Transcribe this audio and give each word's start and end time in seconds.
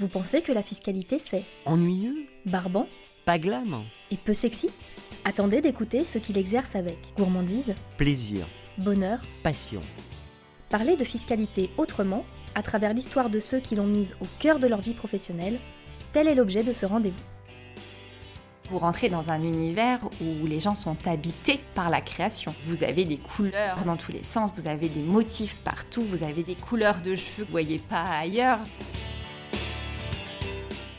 Vous 0.00 0.08
pensez 0.08 0.40
que 0.40 0.50
la 0.50 0.62
fiscalité 0.62 1.18
c'est 1.18 1.44
Ennuyeux 1.66 2.24
barbant 2.46 2.88
Pas 3.26 3.38
glam 3.38 3.82
et 4.10 4.16
peu 4.16 4.32
sexy? 4.32 4.70
Attendez 5.26 5.60
d'écouter 5.60 6.04
ceux 6.04 6.20
qui 6.20 6.32
l'exercent 6.32 6.74
avec 6.74 6.96
gourmandise, 7.18 7.74
Plaisir, 7.98 8.46
bonheur. 8.78 9.20
passion. 9.42 9.82
Parler 10.70 10.96
de 10.96 11.04
fiscalité 11.04 11.68
autrement, 11.76 12.24
à 12.54 12.62
travers 12.62 12.94
l'histoire 12.94 13.28
de 13.28 13.40
ceux 13.40 13.60
qui 13.60 13.74
l'ont 13.76 13.86
mise 13.86 14.16
au 14.22 14.26
cœur 14.38 14.58
de 14.58 14.66
leur 14.66 14.80
vie 14.80 14.94
professionnelle, 14.94 15.58
tel 16.14 16.28
est 16.28 16.34
l'objet 16.34 16.62
de 16.62 16.72
ce 16.72 16.86
rendez-vous. 16.86 17.20
Vous 18.70 18.78
rentrez 18.78 19.10
dans 19.10 19.30
un 19.30 19.42
univers 19.42 20.00
où 20.22 20.46
les 20.46 20.60
gens 20.60 20.76
sont 20.76 20.96
habités 21.04 21.60
par 21.74 21.90
la 21.90 22.00
création. 22.00 22.54
Vous 22.66 22.84
avez 22.84 23.04
des 23.04 23.18
couleurs 23.18 23.84
dans 23.84 23.98
tous 23.98 24.12
les 24.12 24.22
sens, 24.24 24.50
vous 24.56 24.66
avez 24.66 24.88
des 24.88 25.02
motifs 25.02 25.58
partout, 25.58 26.02
vous 26.02 26.22
avez 26.22 26.42
des 26.42 26.54
couleurs 26.54 27.02
de 27.02 27.14
cheveux 27.16 27.42
que 27.42 27.48
vous 27.48 27.50
voyez 27.50 27.78
pas 27.80 28.04
ailleurs. 28.04 28.60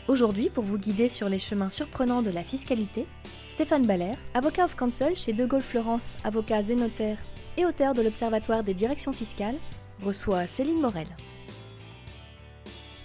Aujourd'hui, 0.07 0.49
pour 0.49 0.63
vous 0.63 0.77
guider 0.77 1.09
sur 1.09 1.29
les 1.29 1.37
chemins 1.39 1.69
surprenants 1.69 2.21
de 2.21 2.31
la 2.31 2.43
fiscalité, 2.43 3.05
Stéphane 3.47 3.85
Baller, 3.85 4.15
avocat 4.33 4.65
of 4.65 4.75
counsel 4.75 5.15
chez 5.15 5.31
De 5.31 5.45
Gaulle 5.45 5.61
Florence, 5.61 6.15
avocat 6.23 6.63
zénotaire 6.63 7.19
et 7.57 7.65
auteur 7.65 7.93
de 7.93 8.01
l'Observatoire 8.01 8.63
des 8.63 8.73
directions 8.73 9.13
fiscales, 9.13 9.57
reçoit 10.03 10.47
Céline 10.47 10.81
Morel. 10.81 11.07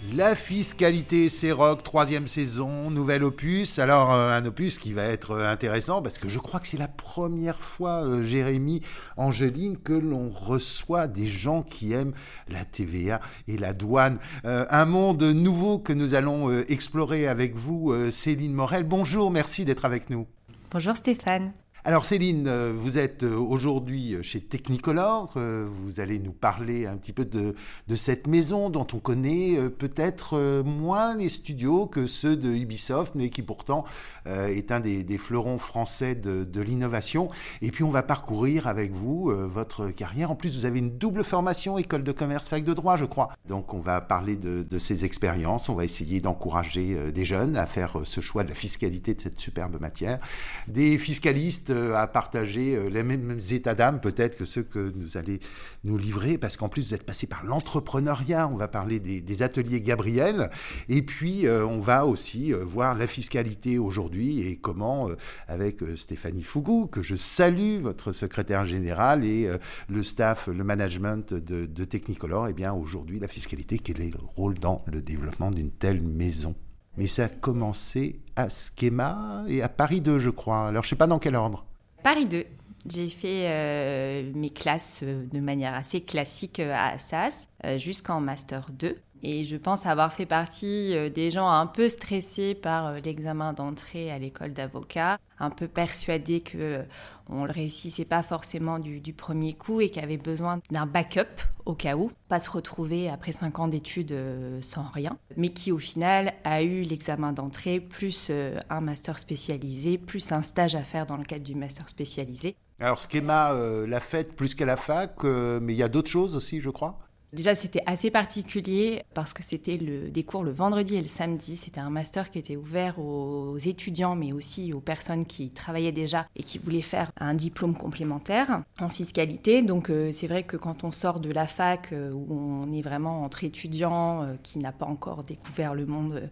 La 0.05 0.35
fiscalité, 0.35 1.27
c'est 1.27 1.51
rock, 1.51 1.81
troisième 1.81 2.27
saison, 2.27 2.91
nouvel 2.91 3.23
opus. 3.23 3.79
Alors 3.79 4.13
euh, 4.13 4.31
un 4.31 4.45
opus 4.45 4.77
qui 4.77 4.93
va 4.93 5.03
être 5.03 5.31
euh, 5.31 5.49
intéressant 5.49 6.03
parce 6.03 6.19
que 6.19 6.29
je 6.29 6.37
crois 6.37 6.59
que 6.59 6.67
c'est 6.67 6.77
la 6.77 6.87
première 6.87 7.59
fois, 7.59 8.03
euh, 8.03 8.21
Jérémy, 8.21 8.81
Angéline, 9.17 9.75
que 9.75 9.93
l'on 9.93 10.29
reçoit 10.29 11.07
des 11.07 11.25
gens 11.25 11.63
qui 11.63 11.93
aiment 11.93 12.13
la 12.47 12.63
TVA 12.63 13.21
et 13.47 13.57
la 13.57 13.73
douane. 13.73 14.19
Un 14.43 14.85
monde 14.85 15.23
nouveau 15.23 15.79
que 15.79 15.93
nous 15.93 16.13
allons 16.13 16.51
explorer 16.69 17.27
avec 17.27 17.55
vous, 17.55 17.93
Céline 18.11 18.53
Morel. 18.53 18.83
Bonjour, 18.83 19.31
merci 19.31 19.65
d'être 19.65 19.85
avec 19.85 20.09
nous. 20.09 20.27
Bonjour 20.71 20.95
Stéphane. 20.95 21.53
Alors 21.87 22.03
Céline, 22.03 22.49
euh, 22.49 22.73
vous 22.75 22.97
êtes 22.97 23.23
euh, 23.23 23.37
aujourd'hui 23.37 24.13
euh, 24.13 24.21
chez 24.21 24.41
Technicolor. 24.41 25.31
Vous 25.37 26.01
allez 26.01 26.19
nous 26.19 26.33
parler 26.33 26.85
un 26.85 26.97
petit 26.97 27.13
peu 27.13 27.23
de, 27.23 27.55
cette 27.95 28.27
maison 28.27 28.69
dont 28.69 28.85
on 28.93 28.99
connaît 28.99 29.57
peut-être 29.69 30.63
moins 30.63 31.15
les 31.15 31.29
studios 31.29 31.85
que 31.85 32.05
ceux 32.07 32.35
de 32.35 32.49
Ubisoft, 32.49 33.15
mais 33.15 33.29
qui 33.29 33.41
pourtant 33.41 33.85
est 34.25 34.71
un 34.71 34.79
des, 34.79 35.17
fleurons 35.17 35.57
français 35.57 36.15
de, 36.15 36.61
l'innovation. 36.61 37.29
Et 37.61 37.71
puis 37.71 37.83
on 37.83 37.89
va 37.89 38.03
parcourir 38.03 38.67
avec 38.67 38.91
vous 38.91 39.31
votre 39.47 39.89
carrière. 39.89 40.31
En 40.31 40.35
plus, 40.35 40.57
vous 40.57 40.65
avez 40.65 40.79
une 40.79 40.97
double 40.97 41.23
formation, 41.23 41.77
école 41.77 42.03
de 42.03 42.11
commerce, 42.11 42.47
fac 42.47 42.63
de 42.63 42.73
droit, 42.73 42.97
je 42.97 43.05
crois. 43.05 43.29
Donc 43.47 43.73
on 43.73 43.79
va 43.79 44.01
parler 44.01 44.35
de, 44.35 44.63
de 44.63 44.79
ces 44.79 45.05
expériences. 45.05 45.69
On 45.69 45.75
va 45.75 45.85
essayer 45.85 46.19
d'encourager 46.19 47.11
des 47.11 47.25
jeunes 47.25 47.55
à 47.55 47.65
faire 47.65 47.97
ce 48.03 48.21
choix 48.21 48.43
de 48.43 48.49
la 48.49 48.55
fiscalité 48.55 49.13
de 49.13 49.21
cette 49.21 49.39
superbe 49.39 49.79
matière. 49.79 50.19
Des 50.67 50.97
fiscalistes 50.97 51.71
à 51.95 52.07
partager 52.07 52.75
euh, 52.75 52.89
les 52.89 53.03
mêmes 53.03 53.39
états 53.51 53.75
d'âme 53.75 53.99
peut-être 53.99 54.37
que 54.37 54.45
ceux 54.45 54.63
que 54.63 54.91
vous 54.95 55.17
allez 55.17 55.39
nous 55.83 55.97
livrer, 55.97 56.37
parce 56.37 56.57
qu'en 56.57 56.69
plus 56.69 56.87
vous 56.87 56.93
êtes 56.93 57.05
passé 57.05 57.27
par 57.27 57.45
l'entrepreneuriat. 57.45 58.47
On 58.51 58.57
va 58.57 58.67
parler 58.67 58.99
des, 58.99 59.43
ateliers 59.43 59.81
Gabriel. 59.81 60.49
Et 60.89 61.01
puis 61.01 61.45
euh, 61.45 61.65
on 61.65 61.79
va 61.79 62.05
aussi 62.05 62.53
euh, 62.53 62.63
voir 62.63 62.95
la 62.95 63.07
fiscalité 63.07 63.77
aujourd'hui 63.77 64.41
et 64.41 64.57
comment, 64.57 65.09
euh, 65.09 65.15
avec 65.47 65.81
euh, 65.83 65.95
Stéphanie 65.95 66.43
Fougou, 66.43 66.87
que 66.87 67.01
je 67.01 67.15
salue, 67.15 67.81
votre 67.81 68.11
secrétaire 68.11 68.65
général 68.65 69.23
et 69.23 69.47
euh, 69.47 69.57
le 69.89 70.03
staff, 70.03 70.47
le 70.47 70.63
management 70.63 71.33
de, 71.33 71.65
de 71.65 71.85
Technicolor, 71.85 72.47
et 72.47 72.53
bien 72.53 72.73
aujourd'hui 72.73 73.19
la 73.19 73.27
fiscalité, 73.27 73.79
quel 73.79 74.01
est 74.01 74.11
le 74.11 74.19
rôle 74.35 74.59
dans 74.59 74.83
le 74.87 75.01
développement 75.01 75.51
d'une 75.51 75.71
telle 75.71 76.01
maison? 76.01 76.55
Mais 76.97 77.07
ça 77.07 77.25
a 77.25 77.29
commencé 77.29 78.19
à 78.35 78.47
Schema 78.49 79.43
et 79.47 79.61
à 79.61 79.69
Paris 79.69 80.01
2, 80.01 80.19
je 80.19 80.29
crois. 80.29 80.67
Alors, 80.67 80.83
je 80.83 80.89
sais 80.89 80.95
pas 80.95 81.07
dans 81.07 81.19
quel 81.19 81.35
ordre. 81.35 81.65
Paris 82.03 82.25
2. 82.25 82.43
J'ai 82.89 83.09
fait 83.09 83.47
euh, 83.47 84.31
mes 84.33 84.49
classes 84.49 85.01
euh, 85.03 85.25
de 85.25 85.39
manière 85.39 85.73
assez 85.73 86.01
classique 86.01 86.59
euh, 86.59 86.71
à 86.71 86.93
Assas 86.93 87.47
jusqu'en 87.77 88.21
Master 88.21 88.67
2. 88.71 88.95
Et 89.29 89.43
je 89.43 89.57
pense 89.57 89.85
avoir 89.85 90.13
fait 90.13 90.25
partie 90.25 90.95
euh, 90.95 91.09
des 91.09 91.31
gens 91.31 91.49
un 91.49 91.67
peu 91.67 91.89
stressés 91.89 92.55
par 92.55 92.87
euh, 92.87 92.99
l'examen 93.03 93.51
d'entrée 93.51 94.09
à 94.09 94.17
l'école 94.17 94.53
d'avocat, 94.53 95.17
un 95.37 95.49
peu 95.49 95.67
persuadés 95.67 96.39
que 96.39 96.57
euh, 96.57 96.83
on 97.27 97.43
le 97.43 97.51
réussissait 97.51 98.05
pas 98.05 98.23
forcément 98.23 98.79
du, 98.79 99.11
premier 99.11 99.51
coup 99.51 99.81
et 99.81 99.89
qui 99.89 99.99
avaient 99.99 100.15
besoin 100.15 100.61
d'un 100.71 100.85
backup 100.85 101.41
au 101.65 101.73
cas 101.73 101.97
où, 101.97 102.09
pas 102.29 102.39
se 102.39 102.49
retrouver 102.49 103.09
après 103.09 103.33
cinq 103.33 103.59
ans 103.59 103.67
d'études 103.67 104.15
sans 104.61 104.85
rien, 104.93 105.17
mais 105.35 105.49
qui 105.49 105.73
au 105.73 105.77
final 105.77 106.33
a 106.45 106.63
eu 106.63 106.83
l'examen 106.83 107.33
d'entrée 107.33 107.81
plus 107.81 108.31
un 108.69 108.79
master 108.79 109.19
spécialisé, 109.19 109.97
plus 109.97 110.31
un 110.31 110.41
stage 110.41 110.75
à 110.75 110.83
faire 110.83 111.05
dans 111.05 111.17
le 111.17 111.25
cadre 111.25 111.43
du 111.43 111.55
master 111.55 111.89
spécialisé. 111.89 112.55
Alors, 112.79 113.01
Schema 113.01 113.53
euh, 113.53 113.87
l'a 113.87 113.99
faite 113.99 114.35
plus 114.35 114.53
qu'à 114.53 114.65
la 114.65 114.77
fac, 114.77 115.23
mais 115.23 115.73
il 115.73 115.77
y 115.77 115.83
a 115.83 115.89
d'autres 115.89 116.11
choses 116.11 116.35
aussi, 116.35 116.61
je 116.61 116.69
crois? 116.69 116.99
Déjà, 117.33 117.55
c'était 117.55 117.83
assez 117.85 118.09
particulier 118.09 119.03
parce 119.13 119.33
que 119.33 119.43
c'était 119.43 119.77
des 119.77 120.23
cours 120.23 120.43
le 120.43 120.51
vendredi 120.51 120.95
et 120.95 121.01
le 121.01 121.07
samedi. 121.07 121.55
C'était 121.55 121.81
un 121.81 121.89
master 121.89 122.31
qui 122.31 122.39
était 122.39 122.55
ouvert 122.55 122.99
aux 122.99 123.57
étudiants, 123.57 124.15
mais 124.15 124.31
aussi 124.31 124.73
aux 124.73 124.79
personnes 124.79 125.25
qui 125.25 125.49
travaillaient 125.49 125.91
déjà 125.91 126.27
et 126.35 126.43
qui 126.43 126.57
voulaient 126.57 126.81
faire 126.81 127.11
un 127.19 127.33
diplôme 127.33 127.75
complémentaire 127.75 128.63
en 128.79 128.89
fiscalité. 128.89 129.61
Donc, 129.61 129.89
euh, 129.89 130.11
c'est 130.11 130.27
vrai 130.27 130.43
que 130.43 130.57
quand 130.57 130.83
on 130.83 130.91
sort 130.91 131.19
de 131.19 131.31
la 131.31 131.47
fac, 131.47 131.91
euh, 131.91 132.11
où 132.11 132.33
on 132.33 132.71
est 132.71 132.81
vraiment 132.81 133.23
entre 133.23 133.43
étudiants 133.43 134.23
euh, 134.23 134.35
qui 134.43 134.59
n'a 134.59 134.71
pas 134.71 134.85
encore 134.85 135.23
découvert 135.23 135.73
le 135.73 135.85
monde 135.85 136.29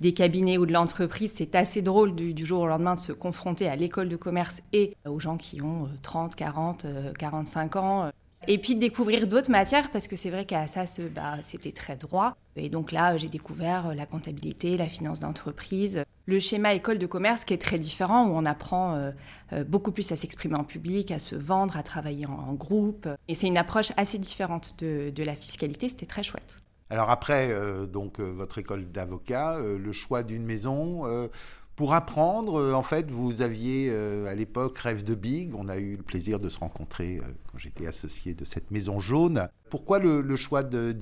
des 0.00 0.12
cabinets 0.12 0.58
ou 0.58 0.66
de 0.66 0.72
l'entreprise, 0.72 1.32
c'est 1.34 1.54
assez 1.54 1.82
drôle 1.82 2.14
du, 2.14 2.44
jour 2.44 2.62
au 2.62 2.66
lendemain 2.66 2.94
de 2.94 3.00
se 3.00 3.12
confronter 3.12 3.68
à 3.68 3.76
l'école 3.76 4.08
de 4.08 4.16
commerce 4.16 4.60
et 4.72 4.96
aux 5.06 5.20
gens 5.20 5.36
qui 5.36 5.62
ont 5.62 5.84
euh, 5.84 5.88
30, 6.02 6.34
40, 6.36 6.84
euh, 6.84 7.12
45 7.18 7.76
ans. 7.76 8.10
Et 8.48 8.58
puis 8.58 8.74
de 8.74 8.80
découvrir 8.80 9.26
d'autres 9.26 9.50
matières, 9.50 9.90
parce 9.90 10.08
que 10.08 10.16
c'est 10.16 10.30
vrai 10.30 10.44
qu'à 10.44 10.60
Assas, 10.60 11.00
bah, 11.14 11.38
c'était 11.42 11.72
très 11.72 11.96
droit. 11.96 12.36
Et 12.56 12.68
donc 12.68 12.92
là, 12.92 13.16
j'ai 13.16 13.28
découvert 13.28 13.88
euh, 13.88 13.94
la 13.94 14.06
comptabilité, 14.06 14.76
la 14.76 14.88
finance 14.88 15.20
d'entreprise, 15.20 16.04
le 16.26 16.40
schéma 16.40 16.74
école 16.74 16.98
de 16.98 17.06
commerce 17.06 17.44
qui 17.44 17.54
est 17.54 17.58
très 17.58 17.78
différent, 17.78 18.28
où 18.28 18.32
on 18.36 18.44
apprend 18.44 18.94
euh, 18.94 19.10
euh, 19.52 19.64
beaucoup 19.64 19.92
plus 19.92 20.10
à 20.12 20.16
s'exprimer 20.16 20.56
en 20.56 20.64
public, 20.64 21.10
à 21.10 21.18
se 21.18 21.34
vendre, 21.34 21.76
à 21.76 21.82
travailler 21.82 22.26
en, 22.26 22.52
groupe. 22.54 23.08
Et 23.28 23.34
c'est 23.34 23.46
une 23.46 23.58
approche 23.58 23.92
assez 23.96 24.18
différente 24.18 24.78
de, 24.78 25.24
la 25.24 25.34
fiscalité, 25.34 25.88
c'était 25.88 26.06
très 26.06 26.22
chouette. 26.22 26.60
Alors 26.90 27.10
après, 27.10 27.50
donc 27.86 28.20
votre 28.20 28.58
école 28.58 28.92
d'avocat, 28.92 29.58
le 29.58 29.92
choix 29.92 30.22
d'une 30.22 30.44
maison. 30.44 31.28
Pour 31.76 31.92
apprendre, 31.92 32.60
euh, 32.60 32.72
en 32.72 32.82
fait, 32.82 33.10
vous 33.10 33.42
aviez 33.42 33.88
euh, 33.90 34.26
à 34.26 34.34
l'époque 34.34 34.78
Rêve 34.78 35.02
de 35.02 35.14
Big. 35.14 35.54
On 35.54 35.68
a 35.68 35.76
eu 35.76 35.96
le 35.96 36.02
plaisir 36.02 36.38
de 36.38 36.48
se 36.48 36.60
rencontrer 36.60 37.18
euh, 37.18 37.28
quand 37.50 37.58
j'étais 37.58 37.86
associé 37.86 38.34
de 38.34 38.44
cette 38.44 38.70
maison 38.70 39.00
jaune. 39.00 39.48
Pourquoi 39.70 39.98
le, 39.98 40.36
choix 40.36 40.62
de 40.62 40.94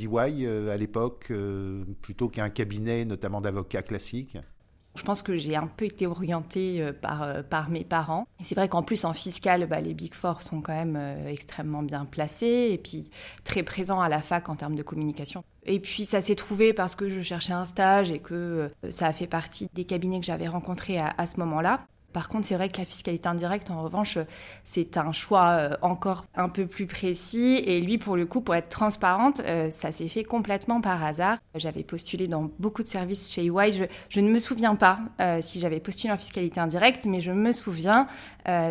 à 0.71 0.77
l'époque 0.79 1.31
plutôt 2.01 2.29
qu'un 2.31 2.49
cabinet, 2.49 3.05
notamment 3.05 3.43
d'avocats 3.43 3.83
classiques? 3.83 4.39
Je 4.95 5.03
pense 5.03 5.23
que 5.23 5.37
j'ai 5.37 5.57
un 5.57 5.67
peu 5.67 5.87
été 5.87 6.07
orientée 6.07 6.83
euh, 6.83 6.93
par, 6.93 7.23
euh, 7.23 7.43
par 7.43 7.71
mes 7.71 7.85
parents. 7.85 8.27
Et 8.41 8.45
c'est 8.45 8.55
vrai 8.55 8.69
qu'en 8.69 8.83
plus, 8.83 9.05
en 9.05 9.15
fiscal, 9.15 9.67
bah, 9.67 9.81
les 9.81 9.95
Big 9.95 10.15
Four 10.15 10.43
sont 10.43 10.61
quand 10.61 10.75
même 10.75 10.97
euh, 10.97 11.29
extrêmement 11.29 11.83
bien 11.83 12.05
placés 12.05 12.69
et 12.73 12.79
puis 12.79 13.11
très 13.45 13.63
présents 13.63 14.01
à 14.01 14.09
la 14.09 14.21
fac 14.21 14.49
en 14.49 14.57
termes 14.57 14.75
de 14.75 14.83
communication. 14.83 15.45
Et 15.65 15.81
puis 15.81 16.05
ça 16.05 16.21
s'est 16.21 16.35
trouvé 16.35 16.73
parce 16.73 16.97
que 16.97 17.09
je 17.09 17.23
cherchais 17.23 17.53
un 17.53 17.65
stage 17.65 18.11
et 18.11 18.19
que 18.19 18.71
ça 18.91 19.07
a 19.07 19.13
fait 19.13 19.27
partie 19.27 19.69
des 19.75 19.85
cabinets 19.85 20.21
que 20.21 20.27
j'avais 20.27 20.49
rencontrés 20.49 20.99
à, 20.99 21.15
à 21.17 21.27
ce 21.27 21.39
moment-là. 21.41 21.87
Par 22.13 22.29
contre, 22.29 22.47
c'est 22.47 22.55
vrai 22.55 22.69
que 22.69 22.79
la 22.79 22.85
fiscalité 22.85 23.29
indirecte, 23.29 23.71
en 23.71 23.83
revanche, 23.83 24.19
c'est 24.65 24.97
un 24.97 25.13
choix 25.13 25.51
euh, 25.51 25.77
encore 25.83 26.27
un 26.35 26.49
peu 26.49 26.67
plus 26.67 26.87
précis. 26.87 27.63
Et 27.67 27.81
lui, 27.81 27.99
pour 27.99 28.17
le 28.17 28.27
coup, 28.27 28.41
pour 28.41 28.55
être 28.55 28.69
transparente, 28.69 29.41
euh, 29.47 29.71
ça 29.71 29.93
s'est 29.93 30.09
fait 30.09 30.25
complètement 30.25 30.81
par 30.81 31.03
hasard. 31.03 31.39
J'avais 31.55 31.83
postulé 31.83 32.29
dans 32.29 32.51
beaucoup 32.59 32.83
de 32.83 32.89
services 32.89 33.33
chez 33.33 33.47
EY. 33.47 33.89
Je, 34.11 34.21
ne 34.21 34.31
me 34.31 34.39
souviens 34.39 34.75
pas 34.75 34.99
euh, 35.21 35.39
si 35.41 35.61
j'avais 35.61 35.81
postulé 35.81 36.13
en 36.13 36.17
fiscalité 36.17 36.61
indirecte, 36.61 37.07
mais 37.07 37.21
je 37.21 37.33
me 37.33 37.53
souviens 37.53 38.07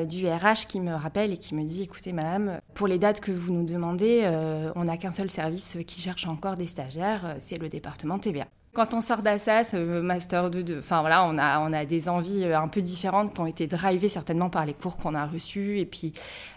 du 0.10 0.28
RH 0.28 0.68
qui 0.68 0.82
me 0.82 0.94
rappelle 0.94 1.32
et 1.32 1.38
qui 1.38 1.56
me 1.56 1.64
dit, 1.64 1.84
écoutez, 1.84 2.12
madame, 2.12 2.60
pour 2.74 2.88
les 2.88 2.98
dates 2.98 3.22
que 3.22 3.32
vous 3.32 3.54
nous 3.54 3.64
demandez, 3.64 4.30
on 4.76 4.84
n'a 4.84 4.98
qu'un 4.98 5.14
seul 5.14 5.30
service 5.30 5.78
qui 5.88 6.02
cherche 6.02 6.28
encore 6.28 6.56
des 6.56 6.68
stagiaires, 6.68 7.36
c'est 7.40 7.58
le 7.58 7.70
département 7.70 8.20
TVA. 8.20 8.46
Quand 8.74 8.94
on 8.94 9.02
sort 9.02 9.22
d'Assas, 9.22 9.72
euh, 9.74 10.02
Master 10.02 10.50
2, 10.50 10.64
de, 10.64 10.80
enfin 10.80 11.02
voilà, 11.02 11.26
on 11.26 11.38
a, 11.38 11.60
on 11.60 11.74
a 11.74 11.84
des 11.84 12.08
envies 12.08 12.46
euh, 12.46 12.58
un 12.58 12.70
peu 12.70 12.80
différentes 12.80 13.34
qui 13.34 13.42
ont 13.42 13.46
été 13.46 13.68
drivées 13.68 14.08
certainement 14.08 14.50
par 14.50 14.66
les 14.66 14.74
cours 14.74 14.96
qu'on 14.96 15.14
a 15.14 15.26
reçus 15.26 15.80
et 15.80 15.86
puis 15.86 16.14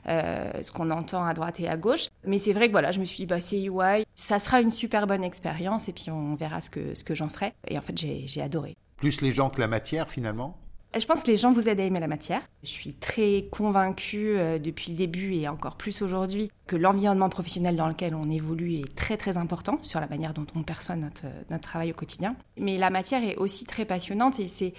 euh, 0.09 0.49
ce 0.63 0.71
qu'on 0.71 0.93
entend 0.93 1.27
à 1.27 1.35
droite 1.35 1.59
et 1.59 1.69
à 1.69 1.77
gauche. 1.77 2.07
Mais 2.25 2.39
c'est 2.39 2.53
vrai 2.53 2.69
que 2.69 2.73
voilà, 2.73 2.93
je 2.93 3.01
me 3.01 3.05
suis 3.05 3.17
dit, 3.17 3.27
bah, 3.27 3.41
c'est 3.41 3.61
UI, 3.61 4.07
ça 4.15 4.39
sera 4.39 4.61
une 4.61 4.71
super 4.71 5.09
bonne 5.09 5.25
expérience 5.25 5.89
et 5.89 5.93
puis 5.93 6.13
on 6.13 6.37
verra 6.37 6.61
ce 6.61 6.71
que, 6.71 6.95
ce 6.95 7.03
que 7.03 7.17
j'en 7.17 7.29
ferai. 7.29 7.53
Et 7.67 7.77
en 7.77 7.83
fait, 7.83 7.99
j'ai 7.99 8.43
adoré. 8.43 8.77
Plus 8.97 9.21
les 9.21 9.33
gens 9.33 9.51
que 9.51 9.61
la 9.61 9.67
matière, 9.67 10.09
finalement? 10.09 10.57
Je 10.99 11.07
pense 11.07 11.23
que 11.23 11.29
les 11.29 11.37
gens 11.37 11.53
vous 11.53 11.69
aident 11.69 11.81
à 11.81 11.85
aimer 11.85 12.01
la 12.01 12.09
matière. 12.09 12.43
Je 12.63 12.69
suis 12.69 12.95
très 12.95 13.47
convaincue 13.51 14.39
euh, 14.39 14.59
depuis 14.59 14.93
le 14.93 14.97
début 14.97 15.35
et 15.35 15.49
encore 15.49 15.77
plus 15.77 16.03
aujourd'hui 16.03 16.51
que 16.67 16.77
l'environnement 16.77 17.29
professionnel 17.29 17.77
dans 17.77 17.89
lequel 17.89 18.15
on 18.15 18.31
évolue 18.31 18.75
est 18.75 18.95
très 18.95 19.17
très 19.17 19.37
important 19.37 19.79
sur 19.83 20.01
la 20.01 20.07
manière 20.07 20.35
dont 20.35 20.47
on 20.55 20.63
perçoit 20.63 20.97
notre, 20.97 21.25
notre 21.51 21.63
travail 21.63 21.91
au 21.91 21.95
quotidien. 21.95 22.37
Mais 22.59 22.79
la 22.79 22.91
matière 22.91 23.23
est 23.23 23.37
aussi 23.37 23.65
très 23.65 23.85
passionnante 23.85 24.41
et 24.41 24.49
c'est, 24.49 24.73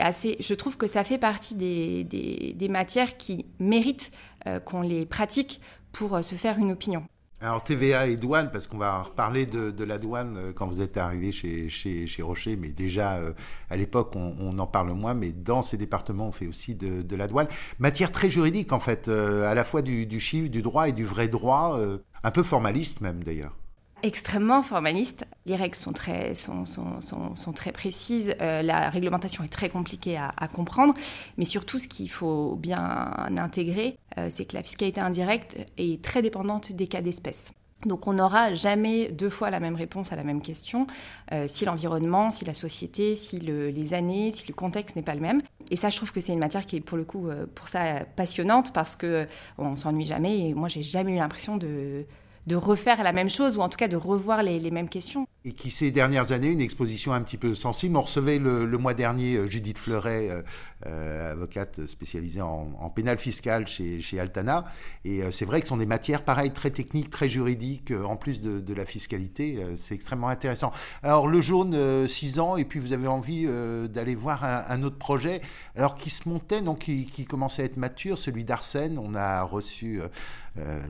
assez, 0.00 0.36
je 0.40 0.54
trouve 0.54 0.76
que 0.76 0.86
ça 0.86 1.04
fait 1.04 1.18
partie 1.18 1.54
des, 1.54 2.68
matières 2.68 3.16
qui 3.16 3.46
méritent 3.58 4.10
euh, 4.46 4.60
qu'on 4.60 4.82
les 4.82 5.06
pratique 5.06 5.60
pour 5.92 6.16
euh, 6.16 6.22
se 6.22 6.34
faire 6.34 6.58
une 6.58 6.72
opinion. 6.72 7.04
Alors 7.38 7.62
TVA 7.62 8.06
et 8.06 8.16
douane, 8.16 8.50
parce 8.50 8.66
qu'on 8.66 8.78
va 8.78 9.02
reparler 9.02 9.44
de, 9.44 9.84
la 9.84 9.98
douane 9.98 10.36
euh, 10.38 10.52
quand 10.54 10.66
vous 10.66 10.80
êtes 10.80 10.96
arrivé 10.96 11.32
chez, 11.32 11.68
chez, 11.68 12.22
Rocher, 12.22 12.56
mais 12.56 12.70
déjà 12.70 13.16
euh, 13.16 13.32
à 13.68 13.76
l'époque 13.76 14.16
on, 14.16 14.58
en 14.58 14.66
parle 14.66 14.92
moins, 14.92 15.12
mais 15.12 15.32
dans 15.32 15.60
ces 15.60 15.76
départements 15.76 16.28
on 16.28 16.32
fait 16.32 16.46
aussi 16.46 16.74
de, 16.74 17.16
la 17.16 17.28
douane. 17.28 17.46
Matière 17.78 18.10
très 18.10 18.30
juridique 18.30 18.72
en 18.72 18.80
fait, 18.80 19.08
euh, 19.08 19.50
à 19.50 19.54
la 19.54 19.64
fois 19.64 19.82
du, 19.82 20.06
du, 20.06 20.18
chiffre, 20.18 20.48
du 20.48 20.62
droit 20.62 20.88
et 20.88 20.92
du 20.92 21.04
vrai 21.04 21.28
droit, 21.28 21.78
euh, 21.78 21.98
un 22.24 22.30
peu 22.30 22.42
formaliste 22.42 23.02
même 23.02 23.22
d'ailleurs 23.22 23.54
extrêmement 24.02 24.62
formaliste. 24.62 25.26
Les 25.46 25.56
règles 25.56 25.74
sont 25.74 25.92
très, 25.92 26.34
sont, 26.34 26.66
sont, 26.66 27.00
sont, 27.00 27.52
très 27.52 27.72
précises, 27.72 28.34
euh, 28.40 28.62
la 28.62 28.90
réglementation 28.90 29.44
est 29.44 29.48
très 29.48 29.68
compliquée 29.68 30.16
à, 30.18 30.48
comprendre, 30.48 30.94
mais 31.38 31.44
surtout 31.44 31.78
ce 31.78 31.88
qu'il 31.88 32.10
faut 32.10 32.56
bien 32.56 33.10
intégrer, 33.36 33.98
euh, 34.18 34.28
c'est 34.30 34.44
que 34.44 34.54
la 34.54 34.62
fiscalité 34.62 35.00
indirecte 35.00 35.56
est 35.76 36.02
très 36.02 36.22
dépendante 36.22 36.72
des 36.72 36.86
cas 36.86 37.00
d'espèce. 37.00 37.52
Donc 37.84 38.06
on 38.06 38.14
n'aura 38.14 38.54
jamais 38.54 39.08
deux 39.08 39.28
fois 39.28 39.50
la 39.50 39.60
même 39.60 39.76
réponse 39.76 40.10
à 40.10 40.16
la 40.16 40.24
même 40.24 40.40
question 40.40 40.86
euh, 41.32 41.46
si 41.46 41.66
l'environnement, 41.66 42.30
si 42.30 42.44
la 42.44 42.54
société, 42.54 43.14
si 43.14 43.38
le, 43.38 43.68
les 43.68 43.92
années, 43.92 44.30
si 44.30 44.48
le 44.48 44.54
contexte 44.54 44.96
n'est 44.96 45.02
pas 45.02 45.14
le 45.14 45.20
même. 45.20 45.42
Et 45.70 45.76
ça, 45.76 45.90
je 45.90 45.96
trouve 45.96 46.10
que 46.10 46.20
c'est 46.20 46.32
une 46.32 46.38
matière 46.38 46.64
qui 46.64 46.76
est 46.76 46.80
pour 46.80 46.96
le 46.96 47.04
coup, 47.04 47.28
pour 47.54 47.68
ça, 47.68 48.00
passionnante 48.16 48.72
parce 48.72 48.96
que 48.96 49.26
on 49.58 49.76
s'ennuie 49.76 50.06
jamais. 50.06 50.48
Et 50.48 50.54
moi, 50.54 50.68
j'ai 50.68 50.82
jamais 50.82 51.12
eu 51.12 51.16
l'impression 51.16 51.58
de 51.58 52.06
de 52.46 52.56
refaire 52.56 53.02
la 53.02 53.12
même 53.12 53.30
chose 53.30 53.56
ou 53.56 53.60
en 53.60 53.68
tout 53.68 53.76
cas 53.76 53.88
de 53.88 53.96
revoir 53.96 54.42
les, 54.42 54.70
mêmes 54.70 54.88
questions. 54.88 55.26
Et 55.44 55.52
qui 55.52 55.70
ces 55.70 55.90
dernières 55.90 56.32
années, 56.32 56.48
une 56.48 56.60
exposition 56.60 57.12
un 57.12 57.22
petit 57.22 57.38
peu 57.38 57.54
sensible. 57.54 57.96
On 57.96 58.02
recevait 58.02 58.38
le, 58.38 58.66
mois 58.78 58.94
dernier 58.94 59.48
Judith 59.48 59.78
Fleuret, 59.78 60.28
euh, 60.30 60.42
euh, 60.86 61.32
avocate 61.32 61.86
spécialisée 61.86 62.40
en, 62.40 62.90
pénal 62.90 63.18
fiscal 63.18 63.66
chez, 63.66 64.20
Altana. 64.20 64.66
Et 65.04 65.22
euh, 65.22 65.30
c'est 65.30 65.44
vrai 65.44 65.60
que 65.60 65.66
ce 65.66 65.70
sont 65.70 65.76
des 65.76 65.86
matières 65.86 66.22
pareilles, 66.22 66.52
très 66.52 66.70
techniques, 66.70 67.10
très 67.10 67.28
juridiques, 67.28 67.90
euh, 67.90 68.04
en 68.04 68.16
plus 68.16 68.40
de, 68.40 68.74
la 68.74 68.84
fiscalité. 68.84 69.58
Euh, 69.58 69.74
c'est 69.76 69.94
extrêmement 69.94 70.28
intéressant. 70.28 70.72
Alors 71.02 71.26
le 71.26 71.40
jaune, 71.40 72.06
6 72.06 72.38
ans, 72.38 72.56
et 72.56 72.64
puis 72.64 72.78
vous 72.78 72.92
avez 72.92 73.06
envie 73.06 73.46
d'aller 73.88 74.14
voir 74.14 74.44
un, 74.44 74.82
autre 74.82 74.98
projet, 74.98 75.40
alors 75.76 75.94
qui 75.94 76.10
se 76.10 76.28
montait, 76.28 76.60
donc 76.60 76.80
qui, 76.80 77.06
qui 77.06 77.24
commençait 77.24 77.62
à 77.62 77.64
être 77.64 77.76
mature, 77.76 78.18
celui 78.18 78.44
d'Arsène. 78.44 78.98
On 78.98 79.14
a 79.14 79.42
reçu 79.42 80.00
euh, 80.00 80.08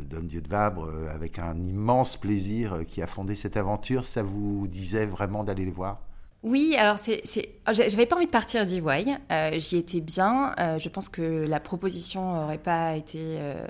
Don 0.08 0.22
Dieu 0.22 0.40
de 0.40 0.48
Vabre 0.48 0.88
avec 1.12 1.38
un 1.38 1.58
immense 1.62 2.16
plaisir 2.16 2.80
qui 2.86 3.02
a 3.02 3.06
fondé 3.06 3.34
cette 3.34 3.56
aventure. 3.56 4.04
Ça 4.04 4.22
vous 4.22 4.66
disait 4.68 5.06
vraiment 5.06 5.44
d'aller 5.44 5.64
les 5.64 5.70
voir? 5.70 6.05
Oui, 6.46 6.76
alors 6.78 7.00
c'est, 7.00 7.24
oh, 7.66 7.72
j'avais 7.72 8.06
pas 8.06 8.14
envie 8.14 8.26
de 8.26 8.30
partir 8.30 8.64
d'EY. 8.64 9.16
Euh, 9.32 9.58
j'y 9.58 9.78
étais 9.78 10.00
bien. 10.00 10.54
Euh, 10.60 10.78
je 10.78 10.88
pense 10.88 11.08
que 11.08 11.44
la 11.44 11.58
proposition 11.58 12.44
aurait 12.44 12.56
pas 12.56 12.94
été, 12.94 13.18
euh, 13.20 13.66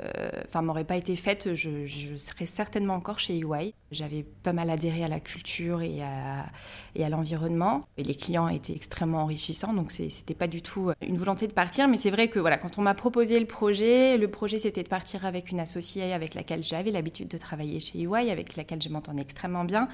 enfin 0.47 0.61
m'aurait 0.61 0.85
pas 0.85 0.99
été 0.99 1.17
faite. 1.17 1.55
Je, 1.55 1.87
serais 2.19 2.45
certainement 2.45 2.93
encore 2.93 3.19
chez 3.19 3.39
EY. 3.39 3.73
J'avais 3.93 4.27
pas 4.43 4.53
mal 4.53 4.69
adhéré 4.69 5.03
à 5.05 5.09
la 5.09 5.21
culture 5.21 5.81
et 5.81 6.03
à, 6.03 7.09
l'environnement. 7.09 7.81
Et 7.97 8.03
les 8.03 8.15
clients 8.15 8.49
étaient 8.49 8.75
extrêmement 8.75 9.23
enrichissants, 9.23 9.73
donc 9.73 9.91
c'était 9.91 10.35
pas 10.35 10.49
du 10.49 10.61
tout 10.61 10.91
une 11.01 11.17
volonté 11.17 11.47
de 11.47 11.53
partir. 11.55 11.89
Mais 11.89 11.97
c'est 11.97 12.11
vrai 12.11 12.29
que 12.29 12.39
voilà, 12.39 12.59
quand 12.59 12.77
on 12.77 12.83
m'a 12.83 12.95
proposé 12.95 13.41
le 13.41 13.47
projet, 13.47 14.19
le 14.19 14.29
projet 14.29 14.59
c'était 14.59 14.83
de 14.83 14.89
partir 14.89 15.25
avec 15.25 15.51
une 15.51 15.61
associée 15.61 16.13
avec 16.13 16.35
laquelle 16.35 16.63
j'avais 16.63 16.91
l'habitude 16.91 17.29
de 17.29 17.39
travailler 17.39 17.81
chez 17.81 18.01
EY, 18.01 18.31
avec 18.31 18.57
laquelle 18.57 18.83
je 18.83 18.91
m'entendais 18.91 19.23
extrêmement 19.23 19.65
bien, 19.65 19.89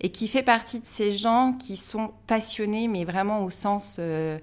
et 0.00 0.10
qui 0.10 0.28
fait 0.28 0.44
partie 0.44 0.78
de 0.78 0.86
ces 0.86 1.10
gens 1.10 1.54
qui 1.54 1.76
sont 1.76 2.12
passionnés, 2.28 2.86
mais 2.86 3.04
vraiment 3.04 3.44
au 3.44 3.50
sens 3.50 3.96
euh, 3.98 4.38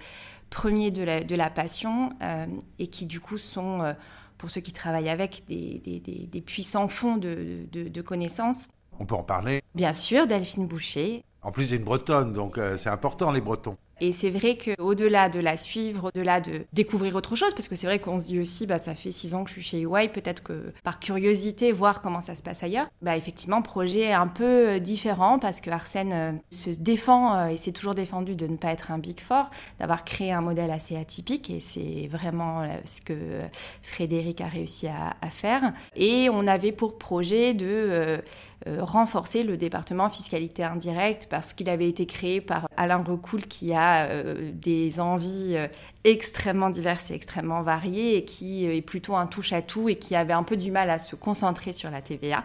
premier 0.50 0.92
de 0.92 1.04
la, 1.04 1.24
de 1.24 1.36
la 1.36 1.50
passion, 1.50 2.10
euh, 2.22 2.46
et 2.80 2.88
qui 2.88 3.06
du 3.06 3.22
coup 3.22 3.38
sont, 3.38 3.82
euh, 3.82 3.94
pour 4.38 4.50
ceux 4.50 4.60
qui 4.60 4.74
travaillent 4.74 5.10
avec, 5.10 5.44
des, 5.48 5.80
des, 5.86 6.02
des, 6.02 6.28
des 6.28 6.42
puissants 6.42 6.90
fonds 6.90 7.16
de, 7.16 7.66
de, 7.72 7.88
de, 7.88 8.02
connaissances. 8.02 8.68
On 9.00 9.06
peut 9.06 9.16
en 9.16 9.24
parler 9.24 9.62
Bien 9.76 9.94
sûr, 9.94 10.28
Delphine 10.28 10.68
Boucher. 10.68 11.24
En 11.42 11.52
plus, 11.52 11.68
c'est 11.68 11.76
une 11.78 11.84
bretonne, 11.84 12.34
donc 12.34 12.60
c'est 12.78 12.90
important 12.90 13.32
les 13.32 13.42
bretons. 13.42 13.78
Et 14.02 14.12
c'est 14.12 14.30
vrai 14.30 14.58
qu'au-delà 14.58 15.30
de 15.30 15.40
la 15.40 15.56
suivre, 15.56 16.12
au-delà 16.14 16.42
de 16.42 16.66
découvrir 16.74 17.16
autre 17.16 17.36
chose, 17.36 17.54
parce 17.54 17.68
que 17.68 17.76
c'est 17.76 17.88
vrai 17.88 18.00
qu'on 18.00 18.20
se 18.20 18.28
dit 18.28 18.40
aussi, 18.40 18.66
bah, 18.66 18.78
ça 18.78 18.94
fait 18.94 19.12
six 19.12 19.34
ans 19.34 19.44
que 19.44 19.50
je 19.50 19.56
suis 19.56 19.64
chez 19.64 19.82
EY, 19.82 20.10
peut-être 20.10 20.44
que 20.44 20.74
par 20.84 21.00
curiosité, 21.00 21.72
voir 21.72 22.02
comment 22.02 22.20
ça 22.20 22.36
se 22.36 22.44
passe 22.44 22.62
ailleurs, 22.64 22.88
bah, 23.02 23.16
effectivement, 23.16 23.62
projet 23.62 24.12
un 24.12 24.28
peu 24.28 24.70
euh, 24.70 24.80
différent, 24.80 25.40
parce 25.40 25.62
que 25.62 25.70
Arsène 25.70 26.14
euh, 26.14 26.32
se 26.50 26.72
défend, 26.72 27.36
euh, 27.36 27.48
et 27.48 27.58
s'est 27.58 27.72
toujours 27.72 27.96
défendu 27.96 28.36
de 28.36 28.48
ne 28.48 28.58
pas 28.58 28.72
être 28.72 28.92
un 28.92 28.98
Big 28.98 29.20
Four, 29.20 29.50
d'avoir 29.80 30.04
créé 30.04 30.34
un 30.34 30.42
modèle 30.42 30.72
assez 30.72 30.98
atypique, 30.98 31.50
et 31.50 31.62
c'est 31.62 32.10
vraiment 32.12 32.68
ce 32.84 33.02
que 33.02 33.42
Frédéric 33.82 34.42
a 34.42 34.48
réussi 34.48 34.88
à, 34.88 35.16
à, 35.22 35.30
faire. 35.30 35.74
Et 35.96 36.30
on 36.30 36.46
avait 36.46 36.72
pour 36.72 36.98
projet 36.98 37.54
de 37.54 38.22
euh, 38.68 38.84
renforcer 38.84 39.44
le 39.44 39.58
département 39.58 40.10
fiscalité 40.10 40.64
indirecte, 40.64 41.28
parce 41.30 41.54
qu'il 41.54 41.70
avait 41.70 41.90
été 41.90 42.06
créé 42.06 42.42
par 42.42 42.68
Alain 42.78 43.04
Recoul, 43.04 43.42
qui 43.46 43.74
a 43.74 44.06
euh, 44.06 44.52
des 44.54 45.00
envies 45.00 45.52
euh, 45.52 45.68
extrêmement 46.04 46.70
diverses 46.70 47.12
et 47.12 47.14
extrêmement 47.14 47.62
variées 47.62 48.16
et 48.16 48.24
qui 48.24 48.66
est 48.66 48.82
plutôt 48.82 49.16
un 49.16 49.28
touche-à-tout 49.28 49.90
et 49.90 49.98
qui 49.98 50.16
avait 50.16 50.34
un 50.34 50.44
peu 50.44 50.58
du 50.58 50.72
mal 50.72 50.90
à 50.90 51.00
se 51.00 51.16
concentrer 51.16 51.74
sur 51.74 51.92
la 51.92 52.02
TVA. 52.02 52.44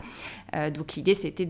Donc 0.75 0.95
l'idée 0.95 1.15
c'était 1.15 1.47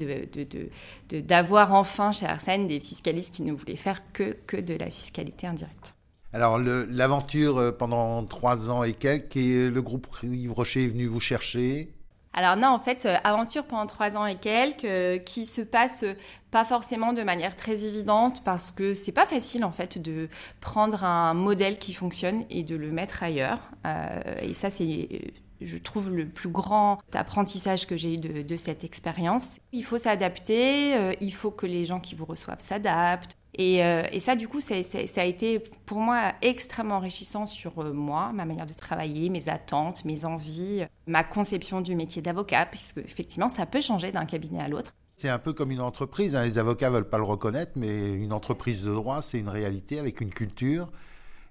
d'avoir 1.11 1.69
de, 1.69 1.75
enfin 1.75 2.13
chez 2.13 2.27
Arsène 2.27 2.67
des 2.67 2.81
fiscalistes 2.81 3.35
qui 3.35 3.43
ne 3.43 3.53
voulaient 3.53 3.77
faire 3.77 4.03
que, 4.13 4.37
que 4.47 4.57
de 4.57 4.75
la 4.75 4.91
fiscalité 4.91 5.47
indirecte. 5.47 5.95
Alors 6.33 6.59
l'aventure 6.59 7.77
pendant 7.79 8.25
trois 8.25 8.71
ans 8.71 8.83
et 8.83 8.93
quelques, 8.93 9.37
et 9.37 9.71
le 9.71 9.83
groupe 9.83 10.09
Yves 10.23 10.53
Rocher 10.53 10.85
est 10.85 10.89
venu 10.89 11.07
vous 11.07 11.21
chercher 11.21 11.93
alors 12.33 12.57
non, 12.57 12.69
en 12.69 12.79
fait, 12.79 13.07
euh, 13.07 13.17
aventure 13.25 13.65
pendant 13.65 13.87
trois 13.87 14.17
ans 14.17 14.25
et 14.25 14.37
quelques, 14.37 14.85
euh, 14.85 15.19
qui 15.19 15.47
se 15.47 15.61
passe 15.63 16.05
euh, 16.05 16.15
pas 16.53 16.65
forcément 16.65 17.13
de 17.13 17.23
manière 17.23 17.57
très 17.57 17.85
évidente 17.85 18.45
parce 18.45 18.71
que 18.71 18.95
c'est 18.95 19.13
pas 19.13 19.27
facile 19.27 19.65
en 19.65 19.73
fait 19.73 19.99
de 19.99 20.29
prendre 20.61 21.03
un 21.05 21.35
modèle 21.35 21.79
qui 21.79 21.93
fonctionne 21.93 22.45
et 22.49 22.63
de 22.63 22.77
le 22.77 22.93
mettre 22.93 23.23
ailleurs. 23.23 23.59
Euh, 23.85 24.21
et 24.43 24.55
ça, 24.55 24.71
c'est 24.71 25.33
je 25.61 25.77
trouve 25.77 26.11
le 26.11 26.29
plus 26.29 26.49
grand 26.49 26.99
apprentissage 27.15 27.87
que 27.87 27.97
j'ai 27.97 28.15
eu 28.15 28.17
de, 28.17 28.43
de 28.43 28.57
cette 28.57 28.85
expérience. 28.85 29.59
Il 29.73 29.85
faut 29.85 29.99
s'adapter, 29.99 30.95
euh, 30.97 31.13
il 31.21 31.35
faut 31.35 31.51
que 31.51 31.67
les 31.67 31.85
gens 31.85 32.01
qui 32.01 32.15
vous 32.15 32.25
reçoivent 32.25 32.61
s'adaptent. 32.61 33.37
Et, 33.55 33.85
euh, 33.85 34.05
et, 34.13 34.21
ça, 34.21 34.37
du 34.37 34.47
coup, 34.47 34.61
ça 34.61 34.75
a 34.75 35.25
été 35.25 35.59
pour 35.85 35.99
moi 35.99 36.33
extrêmement 36.41 36.97
enrichissant 36.97 37.47
sur 37.47 37.81
euh, 37.81 37.93
moi, 37.93 38.33
ma 38.33 38.45
manière 38.45 38.67
de 38.67 38.75
travailler, 38.75 39.29
mes 39.29 39.49
attentes, 39.49 40.05
mes 40.05 40.25
envies, 40.25 40.85
ma 41.07 41.25
conception 41.25 41.81
du 41.81 41.97
métier 41.97 42.23
d'avocat, 42.23 42.67
puisque 42.67 42.99
effectivement, 42.99 43.49
ça 43.49 43.67
peut 43.67 43.81
changer 43.81 44.13
d'un 44.13 44.25
cabinet 44.25 44.61
à 44.61 44.69
l'autre. 44.69 44.95
C'est 45.17 45.29
un 45.29 45.39
peu 45.39 45.53
comme 45.53 45.71
une 45.71 45.81
entreprise, 45.81 46.35
hein. 46.35 46.45
les 46.45 46.59
avocats 46.59 46.89
veulent 46.89 47.09
pas 47.09 47.19
le 47.19 47.25
reconnaître, 47.25 47.73
mais 47.77 48.11
une 48.11 48.33
entreprise 48.33 48.85
de 48.85 48.91
droit, 48.91 49.21
c'est 49.21 49.39
une 49.39 49.51
réalité 49.51 49.99
avec 49.99 50.21
une 50.21 50.31
culture 50.31 50.89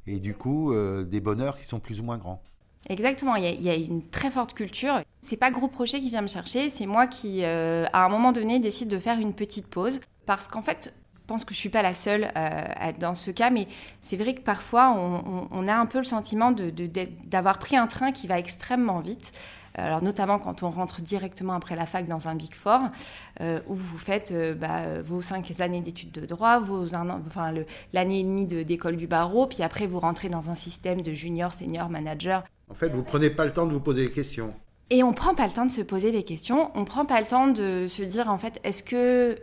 et 0.07 0.19
du 0.19 0.33
coup 0.33 0.73
euh, 0.73 1.03
des 1.03 1.21
bonheurs 1.21 1.55
qui 1.55 1.65
sont 1.65 1.79
plus 1.79 1.99
ou 1.99 2.03
moins 2.03 2.17
grands. 2.17 2.41
Exactement, 2.87 3.35
il 3.35 3.43
y, 3.43 3.47
a, 3.47 3.51
il 3.51 3.61
y, 3.61 3.69
a, 3.69 3.75
une 3.75 4.07
très 4.07 4.31
forte 4.31 4.53
culture. 4.53 5.01
C'est 5.21 5.37
pas 5.37 5.51
Gros 5.51 5.67
Projet 5.67 5.99
qui 5.99 6.09
vient 6.09 6.21
me 6.21 6.27
chercher, 6.27 6.69
c'est 6.69 6.85
moi 6.85 7.07
qui, 7.07 7.43
euh, 7.43 7.85
à 7.93 8.05
un 8.05 8.09
moment 8.09 8.31
donné, 8.31 8.59
décide 8.59 8.87
de 8.87 8.97
faire 8.97 9.19
une 9.19 9.33
petite 9.33 9.67
pause. 9.67 9.99
Parce 10.25 10.47
qu'en 10.47 10.61
fait, 10.61 10.95
pense 11.29 11.45
que 11.45 11.53
je 11.53 11.59
suis 11.59 11.69
pas 11.69 11.83
la 11.83 11.93
seule 11.93 12.31
euh, 12.35 12.91
dans 12.99 13.13
ce 13.13 13.29
cas, 13.29 13.51
mais 13.51 13.67
c'est 14.01 14.17
vrai 14.17 14.33
que 14.33 14.41
parfois, 14.41 14.89
on, 14.89 15.21
on, 15.25 15.47
on, 15.51 15.67
a 15.67 15.75
un 15.75 15.85
peu 15.85 15.99
le 15.99 16.03
sentiment 16.03 16.51
d'avoir 16.51 17.55
de, 17.55 17.59
de, 17.59 17.59
pris 17.59 17.77
un 17.77 17.85
train 17.85 18.11
qui 18.11 18.25
va 18.25 18.39
extrêmement 18.39 18.99
vite. 18.99 19.31
Alors 19.75 20.03
notamment 20.03 20.39
quand 20.39 20.63
on 20.63 20.71
rentre 20.71 21.01
directement 21.01 21.53
après 21.53 21.75
la 21.75 21.85
fac 21.85 22.07
dans 22.07 22.27
un 22.27 22.35
Big 22.35 22.53
Four, 22.53 22.79
euh, 23.39 23.61
où 23.67 23.75
vous 23.75 23.99
faites 23.99 24.31
euh, 24.31 24.55
bah, 24.55 25.01
vos 25.05 25.21
cinq 25.21 25.51
années 25.61 25.81
d'études 25.81 26.11
de 26.11 26.25
droit, 26.25 26.59
vos 26.59 26.95
un 26.95 27.09
an, 27.09 27.21
enfin 27.27 27.53
l'année 27.93 28.19
et 28.21 28.23
demie 28.23 28.45
d'école 28.45 28.97
du 28.97 29.05
barreau, 29.05 29.45
puis 29.45 29.61
après 29.61 29.85
vous 29.85 29.99
rentrez 29.99 30.27
dans 30.27 30.49
un 30.49 30.55
système 30.55 31.01
de 31.01 31.13
junior, 31.13 31.53
senior, 31.53 31.89
manager. 31.89 32.43
En 32.69 32.73
fait, 32.73 32.89
vous 32.89 33.03
prenez 33.03 33.29
pas 33.29 33.45
le 33.45 33.53
temps 33.53 33.67
de 33.67 33.71
vous 33.71 33.79
poser 33.79 34.07
des 34.07 34.11
questions. 34.11 34.51
Et 34.89 35.03
on 35.03 35.13
prend 35.13 35.35
pas 35.35 35.45
le 35.45 35.53
temps 35.53 35.67
de 35.67 35.71
se 35.71 35.81
poser 35.81 36.11
les 36.11 36.23
questions, 36.23 36.71
on 36.73 36.83
prend 36.83 37.05
pas 37.05 37.21
le 37.21 37.27
temps 37.27 37.47
de 37.47 37.85
se 37.87 38.01
dire 38.01 38.27
en 38.29 38.39
fait, 38.39 38.59
est-ce 38.63 38.83
que 38.83 39.37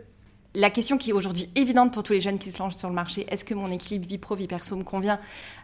la 0.57 0.69
question 0.71 0.97
qui 0.97 1.11
est 1.11 1.13
aujourd'hui 1.13 1.49
évidente 1.55 1.93
pour 1.93 2.03
tous 2.03 2.13
les 2.13 2.19
jeunes 2.19 2.39
qui 2.39 2.51
se 2.51 2.57
lancent 2.57 2.77
sur 2.77 2.89
le 2.89 2.95
marché, 2.95 3.27
est-ce 3.29 3.45
que 3.45 3.53
mon 3.53 3.69
équilibre 3.69 4.07
vie 4.07 4.17
pro, 4.17 4.35
vie 4.35 4.47
perso 4.47 4.75
me 4.75 4.83
convient? 4.83 5.19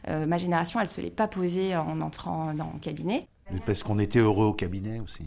Euh, 0.08 0.26
Ma 0.28 0.38
génération, 0.38 0.80
elle 0.80 0.88
se 0.88 1.02
l'est 1.02 1.10
pas 1.10 1.28
posée 1.28 1.76
en 1.76 2.00
entrant 2.02 2.54
dans 2.54 2.72
le 2.74 2.80
cabinet. 2.80 3.28
Parce 3.66 3.82
qu'on 3.84 3.98
était 4.00 4.20
heureux 4.20 4.46
au 4.46 4.54
cabinet 4.54 5.00
aussi. 5.00 5.24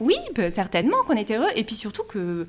Oui, 0.00 0.16
certainement 0.50 0.96
qu'on 1.06 1.16
était 1.16 1.36
heureux. 1.36 1.50
Et 1.54 1.62
puis 1.62 1.76
surtout 1.76 2.02
que 2.02 2.48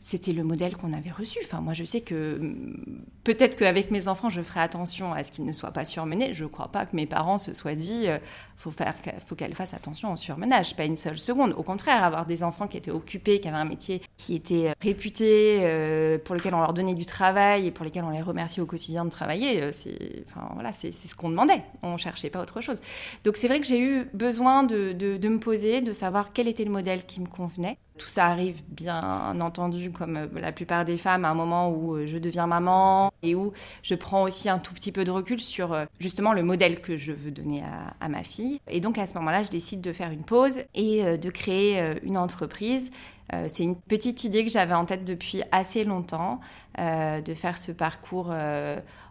c'était 0.00 0.32
le 0.32 0.42
modèle 0.42 0.76
qu'on 0.78 0.94
avait 0.94 1.10
reçu. 1.10 1.38
Enfin, 1.44 1.60
moi, 1.60 1.74
je 1.74 1.84
sais 1.84 2.00
que 2.00 2.38
mm, 2.40 3.04
peut-être 3.22 3.56
qu'avec 3.56 3.90
mes 3.90 4.08
enfants, 4.08 4.30
je 4.30 4.40
ferai 4.40 4.60
attention 4.60 5.12
à 5.12 5.22
ce 5.22 5.30
qu'ils 5.30 5.44
ne 5.44 5.52
soient 5.52 5.72
pas 5.72 5.84
surmenés. 5.84 6.32
Je 6.32 6.44
ne 6.44 6.48
crois 6.48 6.68
pas 6.68 6.86
que 6.86 6.96
mes 6.96 7.06
parents 7.06 7.36
se 7.36 7.52
soient 7.52 7.74
dit 7.74 8.04
euh, 8.06 8.18
faut 8.56 8.70
faire, 8.70 8.94
faut 9.26 9.34
qu'elle 9.34 9.54
fasse 9.54 9.74
attention 9.74 10.12
au 10.12 10.16
surmenage, 10.16 10.74
pas 10.74 10.86
une 10.86 10.96
seule 10.96 11.18
seconde. 11.18 11.54
Au 11.56 11.62
contraire, 11.62 12.02
avoir 12.02 12.24
des 12.24 12.42
enfants 12.42 12.66
qui 12.66 12.78
étaient 12.78 12.90
occupés, 12.90 13.40
qui 13.40 13.48
avaient 13.48 13.58
un 13.58 13.66
métier 13.66 14.00
qui 14.16 14.34
était 14.34 14.68
euh, 14.68 14.72
réputé, 14.80 15.58
euh, 15.60 16.16
pour 16.18 16.34
lequel 16.34 16.54
on 16.54 16.60
leur 16.60 16.72
donnait 16.72 16.94
du 16.94 17.04
travail 17.04 17.66
et 17.66 17.70
pour 17.70 17.84
lesquels 17.84 18.04
on 18.04 18.10
les 18.10 18.22
remerciait 18.22 18.62
au 18.62 18.66
quotidien 18.66 19.04
de 19.04 19.10
travailler, 19.10 19.70
c'est, 19.72 20.24
enfin 20.26 20.48
voilà, 20.54 20.72
c'est, 20.72 20.92
ce 20.92 21.14
qu'on 21.14 21.28
demandait. 21.28 21.62
On 21.82 21.98
cherchait 21.98 22.30
pas 22.30 22.40
autre 22.40 22.62
chose. 22.62 22.80
Donc 23.24 23.36
c'est 23.36 23.48
vrai 23.48 23.60
que 23.60 23.66
j'ai 23.66 23.80
eu 23.80 24.08
besoin 24.14 24.62
de 24.62 25.28
me 25.28 25.38
poser, 25.38 25.82
de 25.82 25.92
savoir 25.92 26.32
quel 26.32 26.48
était 26.48 26.64
le 26.64 26.70
modèle 26.70 27.04
qui 27.04 27.20
me 27.20 27.26
convenait. 27.26 27.76
Tout 27.98 28.06
ça 28.06 28.26
arrive 28.26 28.62
bien 28.68 29.38
entendu, 29.40 29.90
comme 29.90 30.16
euh, 30.16 30.26
la 30.34 30.52
plupart 30.52 30.84
des 30.84 30.96
femmes, 30.96 31.24
à 31.24 31.30
un 31.30 31.34
moment 31.34 31.70
où 31.70 31.96
euh, 31.96 32.06
je 32.06 32.16
deviens 32.18 32.46
maman 32.46 33.12
et 33.22 33.34
où 33.34 33.52
je 33.82 33.94
prends 33.94 34.22
aussi 34.22 34.48
un 34.48 34.58
tout 34.58 34.72
petit 34.72 34.90
peu 34.90 35.04
de 35.04 35.10
recul 35.10 35.38
sur 35.38 35.72
euh, 35.72 35.84
justement 35.98 36.32
le 36.32 36.42
modèle 36.42 36.80
que 36.80 36.96
je 36.96 37.12
veux 37.12 37.30
donner 37.30 37.62
à, 38.00 38.08
ma 38.08 38.22
fille. 38.22 38.60
Et 38.68 38.80
donc 38.80 38.96
à 38.96 39.06
ce 39.06 39.14
moment-là, 39.14 39.42
je 39.42 39.50
décide 39.50 39.80
de 39.80 39.92
faire 39.92 40.10
une 40.10 40.22
pause 40.22 40.62
et 40.74 41.18
de 41.18 41.30
créer 41.30 41.80
une 42.02 42.16
entreprise. 42.16 42.90
C'est 43.46 43.62
une 43.62 43.76
petite 43.76 44.24
idée 44.24 44.44
que 44.44 44.50
j'avais 44.50 44.74
en 44.74 44.84
tête 44.84 45.04
depuis 45.04 45.42
assez 45.52 45.84
longtemps, 45.84 46.40
de 46.78 47.34
faire 47.34 47.56
ce 47.58 47.70
parcours 47.70 48.34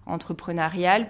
entrepreneurial 0.06 1.08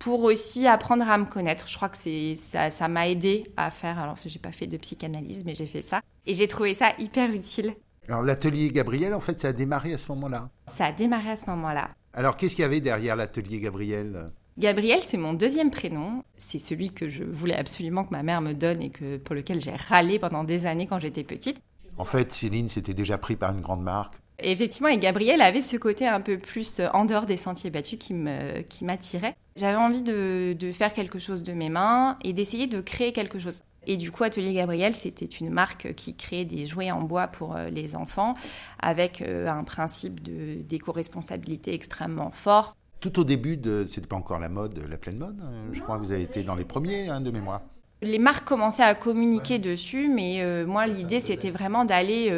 pour 0.00 0.24
aussi 0.24 0.66
apprendre 0.66 1.08
à 1.08 1.16
me 1.18 1.26
connaître. 1.26 1.68
Je 1.68 1.76
crois 1.76 1.88
que 1.88 1.96
c'est 1.96 2.34
ça 2.34 2.88
m'a 2.88 3.08
aidé 3.08 3.44
à 3.56 3.70
faire. 3.70 4.00
Alors, 4.00 4.16
j'ai 4.24 4.38
pas 4.40 4.50
fait 4.50 4.66
de 4.66 4.76
psychanalyse, 4.76 5.44
mais 5.44 5.54
j'ai 5.54 5.66
fait 5.66 5.82
ça 5.82 6.00
et 6.26 6.34
j'ai 6.34 6.48
trouvé 6.48 6.74
ça 6.74 6.92
hyper 6.98 7.30
utile. 7.30 7.76
Alors, 8.08 8.22
l'atelier 8.22 8.70
Gabriel, 8.72 9.14
en 9.14 9.20
fait, 9.20 9.38
ça 9.38 9.48
a 9.48 9.52
démarré 9.52 9.92
à 9.92 9.98
ce 9.98 10.10
moment-là. 10.12 10.48
Ça 10.66 10.86
a 10.86 10.92
démarré 10.92 11.30
à 11.30 11.36
ce 11.36 11.48
moment-là. 11.50 11.90
Alors, 12.14 12.36
qu'est-ce 12.36 12.56
qu'il 12.56 12.62
y 12.62 12.64
avait 12.64 12.80
derrière 12.80 13.14
l'atelier 13.14 13.60
Gabriel? 13.60 14.32
Gabriel, 14.58 15.00
c'est 15.02 15.16
mon 15.16 15.32
deuxième 15.32 15.70
prénom. 15.70 16.24
C'est 16.36 16.58
celui 16.58 16.90
que 16.90 17.08
je 17.08 17.22
voulais 17.22 17.54
absolument 17.54 18.04
que 18.04 18.10
ma 18.10 18.22
mère 18.22 18.40
me 18.40 18.52
donne 18.52 18.82
et 18.82 18.90
que, 18.90 19.18
pour 19.18 19.34
lequel 19.34 19.60
j'ai 19.60 19.76
râlé 19.76 20.18
pendant 20.18 20.44
des 20.44 20.66
années 20.66 20.86
quand 20.86 20.98
j'étais 20.98 21.24
petite. 21.24 21.60
En 21.98 22.04
fait, 22.04 22.32
Céline 22.32 22.68
s'était 22.68 22.94
déjà 22.94 23.18
pris 23.18 23.36
par 23.36 23.52
une 23.52 23.60
grande 23.60 23.82
marque. 23.82 24.19
Effectivement, 24.42 24.88
et 24.88 24.98
Gabriel 24.98 25.40
avait 25.42 25.60
ce 25.60 25.76
côté 25.76 26.06
un 26.06 26.20
peu 26.20 26.38
plus 26.38 26.80
en 26.92 27.04
dehors 27.04 27.26
des 27.26 27.36
sentiers 27.36 27.70
battus 27.70 27.98
qui 27.98 28.14
m'attirait. 28.14 29.32
Qui 29.32 29.60
J'avais 29.60 29.78
envie 29.78 30.02
de, 30.02 30.56
de, 30.58 30.72
faire 30.72 30.92
quelque 30.92 31.18
chose 31.18 31.42
de 31.42 31.52
mes 31.52 31.68
mains 31.68 32.16
et 32.24 32.32
d'essayer 32.32 32.66
de 32.66 32.80
créer 32.80 33.12
quelque 33.12 33.38
chose. 33.38 33.62
Et 33.86 33.96
du 33.96 34.10
coup, 34.10 34.24
Atelier 34.24 34.52
Gabriel, 34.52 34.94
c'était 34.94 35.26
une 35.26 35.50
marque 35.50 35.94
qui 35.94 36.14
créait 36.14 36.44
des 36.44 36.66
jouets 36.66 36.90
en 36.90 37.02
bois 37.02 37.28
pour 37.28 37.56
euh, 37.56 37.70
les 37.70 37.96
enfants 37.96 38.32
avec 38.78 39.22
euh, 39.22 39.48
un 39.48 39.64
principe 39.64 40.20
d'éco-responsabilité 40.22 41.74
extrêmement 41.74 42.30
fort. 42.30 42.76
Tout 43.00 43.18
au 43.18 43.24
début, 43.24 43.56
de, 43.56 43.86
c'était 43.88 44.06
pas 44.06 44.16
encore 44.16 44.38
la 44.38 44.50
mode, 44.50 44.78
la 44.88 44.98
pleine 44.98 45.16
mode. 45.16 45.40
Hein. 45.40 45.70
Je 45.72 45.80
crois 45.80 45.98
que 45.98 46.04
vous 46.04 46.12
avez 46.12 46.22
été 46.22 46.42
dans 46.42 46.54
les 46.54 46.66
premiers 46.66 47.08
hein, 47.08 47.22
de 47.22 47.30
mémoire. 47.30 47.62
Les 48.02 48.18
marques 48.18 48.46
commençaient 48.46 48.82
à 48.82 48.94
communiquer 48.94 49.58
dessus, 49.58 50.08
mais 50.08 50.42
euh, 50.42 50.66
moi, 50.66 50.86
l'idée, 50.86 51.20
c'était 51.20 51.50
vraiment 51.50 51.84
d'aller 51.84 52.30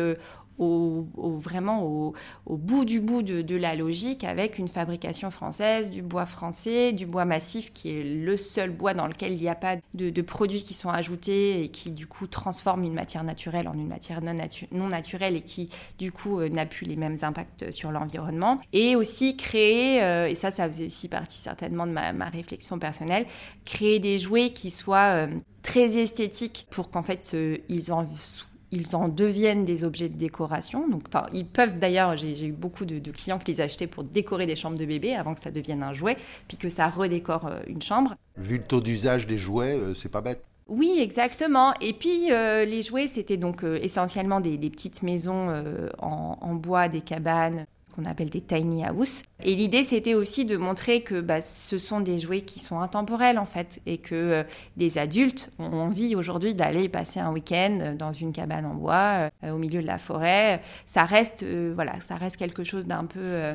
au, 0.62 1.38
vraiment 1.38 1.84
au, 1.84 2.14
bout 2.56 2.84
du 2.84 3.00
bout 3.00 3.22
de, 3.22 3.56
la 3.56 3.74
logique 3.74 4.24
avec 4.24 4.58
une 4.58 4.68
fabrication 4.68 5.30
française, 5.30 5.90
du 5.90 6.02
bois 6.02 6.26
français, 6.26 6.92
du 6.92 7.06
bois 7.06 7.24
massif 7.24 7.72
qui 7.72 7.90
est 7.90 8.02
le 8.02 8.36
seul 8.36 8.70
bois 8.70 8.94
dans 8.94 9.06
lequel 9.06 9.32
il 9.32 9.40
n'y 9.40 9.48
a 9.48 9.54
pas 9.54 9.76
de, 9.94 10.22
produits 10.22 10.62
qui 10.62 10.74
sont 10.74 10.88
ajoutés 10.88 11.64
et 11.64 11.68
qui 11.68 11.90
du 11.90 12.06
coup 12.06 12.26
transforme 12.26 12.84
une 12.84 12.94
matière 12.94 13.24
naturelle 13.24 13.68
en 13.68 13.74
une 13.74 13.88
matière 13.88 14.20
non, 14.22 14.88
naturelle 14.88 15.36
et 15.36 15.42
qui 15.42 15.68
du 15.98 16.12
coup 16.12 16.40
euh, 16.40 16.48
n'a 16.48 16.64
plus 16.64 16.86
les 16.86 16.96
mêmes 16.96 17.16
impacts 17.22 17.70
sur 17.70 17.90
l'environnement. 17.90 18.60
Et 18.72 18.96
aussi 18.96 19.36
créer, 19.36 20.02
euh, 20.02 20.28
et 20.28 20.34
ça 20.34 20.50
ça 20.50 20.66
faisait 20.68 20.86
aussi 20.86 21.08
partie 21.08 21.38
certainement 21.38 21.86
de 21.86 21.92
ma, 21.92 22.28
réflexion 22.28 22.78
personnelle, 22.78 23.26
créer 23.64 23.98
des 23.98 24.18
jouets 24.18 24.50
qui 24.50 24.70
soient 24.70 25.26
euh, 25.26 25.26
très 25.62 25.98
esthétiques 25.98 26.66
pour 26.70 26.90
qu'en 26.90 27.02
fait 27.02 27.36
ils 27.68 27.92
en 27.92 28.04
ils 28.72 28.96
en 28.96 29.08
deviennent 29.08 29.64
des 29.64 29.84
objets 29.84 30.08
de 30.08 30.16
décoration. 30.16 30.88
Donc, 30.88 31.04
enfin, 31.06 31.26
ils 31.32 31.46
peuvent 31.46 31.78
d'ailleurs, 31.78 32.16
j'ai 32.16 32.46
eu 32.46 32.52
beaucoup 32.52 32.86
de, 32.86 32.98
clients 33.12 33.38
qui 33.38 33.52
les 33.52 33.60
achetaient 33.60 33.86
pour 33.86 34.02
décorer 34.02 34.46
des 34.46 34.56
chambres 34.56 34.78
de 34.78 34.86
bébé 34.86 35.14
avant 35.14 35.34
que 35.34 35.40
ça 35.40 35.50
devienne 35.50 35.82
un 35.82 35.92
jouet, 35.92 36.16
puis 36.48 36.56
que 36.56 36.70
ça 36.70 36.88
redécore 36.88 37.46
euh, 37.46 37.60
une 37.66 37.82
chambre. 37.82 38.14
Vu 38.36 38.56
le 38.56 38.64
taux 38.64 38.80
d'usage 38.80 39.26
des 39.26 39.38
jouets, 39.38 39.78
euh, 39.78 39.94
c'est 39.94 40.08
pas 40.08 40.22
bête. 40.22 40.42
Oui, 40.68 40.98
exactement. 41.00 41.74
Et 41.82 41.92
puis 41.92 42.32
euh, 42.32 42.64
les 42.64 42.80
jouets, 42.80 43.06
c'était 43.06 43.36
donc 43.36 43.62
essentiellement 43.62 44.40
des, 44.40 44.56
petites 44.70 45.02
maisons 45.02 45.48
en, 45.98 46.38
en, 46.40 46.54
bois, 46.54 46.88
des 46.88 47.02
cabanes, 47.02 47.66
qu'on 47.94 48.04
appelle 48.04 48.30
des 48.30 48.40
tiny 48.40 48.84
house. 48.84 49.22
Et 49.44 49.54
l'idée, 49.54 49.82
c'était 49.82 50.14
aussi 50.14 50.44
de 50.44 50.56
montrer 50.56 51.02
que 51.02 51.20
bah, 51.20 51.40
ce 51.40 51.78
sont 51.78 52.00
des 52.00 52.18
jouets 52.18 52.42
qui 52.42 52.60
sont 52.60 52.80
intemporels, 52.80 53.38
en 53.38 53.44
fait, 53.44 53.80
et 53.86 53.98
que 53.98 54.14
euh, 54.14 54.42
des 54.76 54.98
adultes 54.98 55.52
ont 55.58 55.72
envie 55.72 56.16
aujourd'hui 56.16 56.54
d'aller 56.54 56.88
passer 56.88 57.20
un 57.20 57.32
week-end 57.32 57.94
dans 57.98 58.12
une 58.12 58.32
cabane 58.32 58.66
en 58.66 58.74
bois, 58.74 59.30
euh, 59.44 59.50
au 59.50 59.58
milieu 59.58 59.82
de 59.82 59.86
la 59.86 59.98
forêt. 59.98 60.60
Ça 60.86 61.04
reste, 61.04 61.42
euh, 61.42 61.72
voilà, 61.74 62.00
ça 62.00 62.16
reste 62.16 62.36
quelque 62.36 62.64
chose 62.64 62.86
d'un 62.86 63.04
peu 63.04 63.20
euh, 63.20 63.54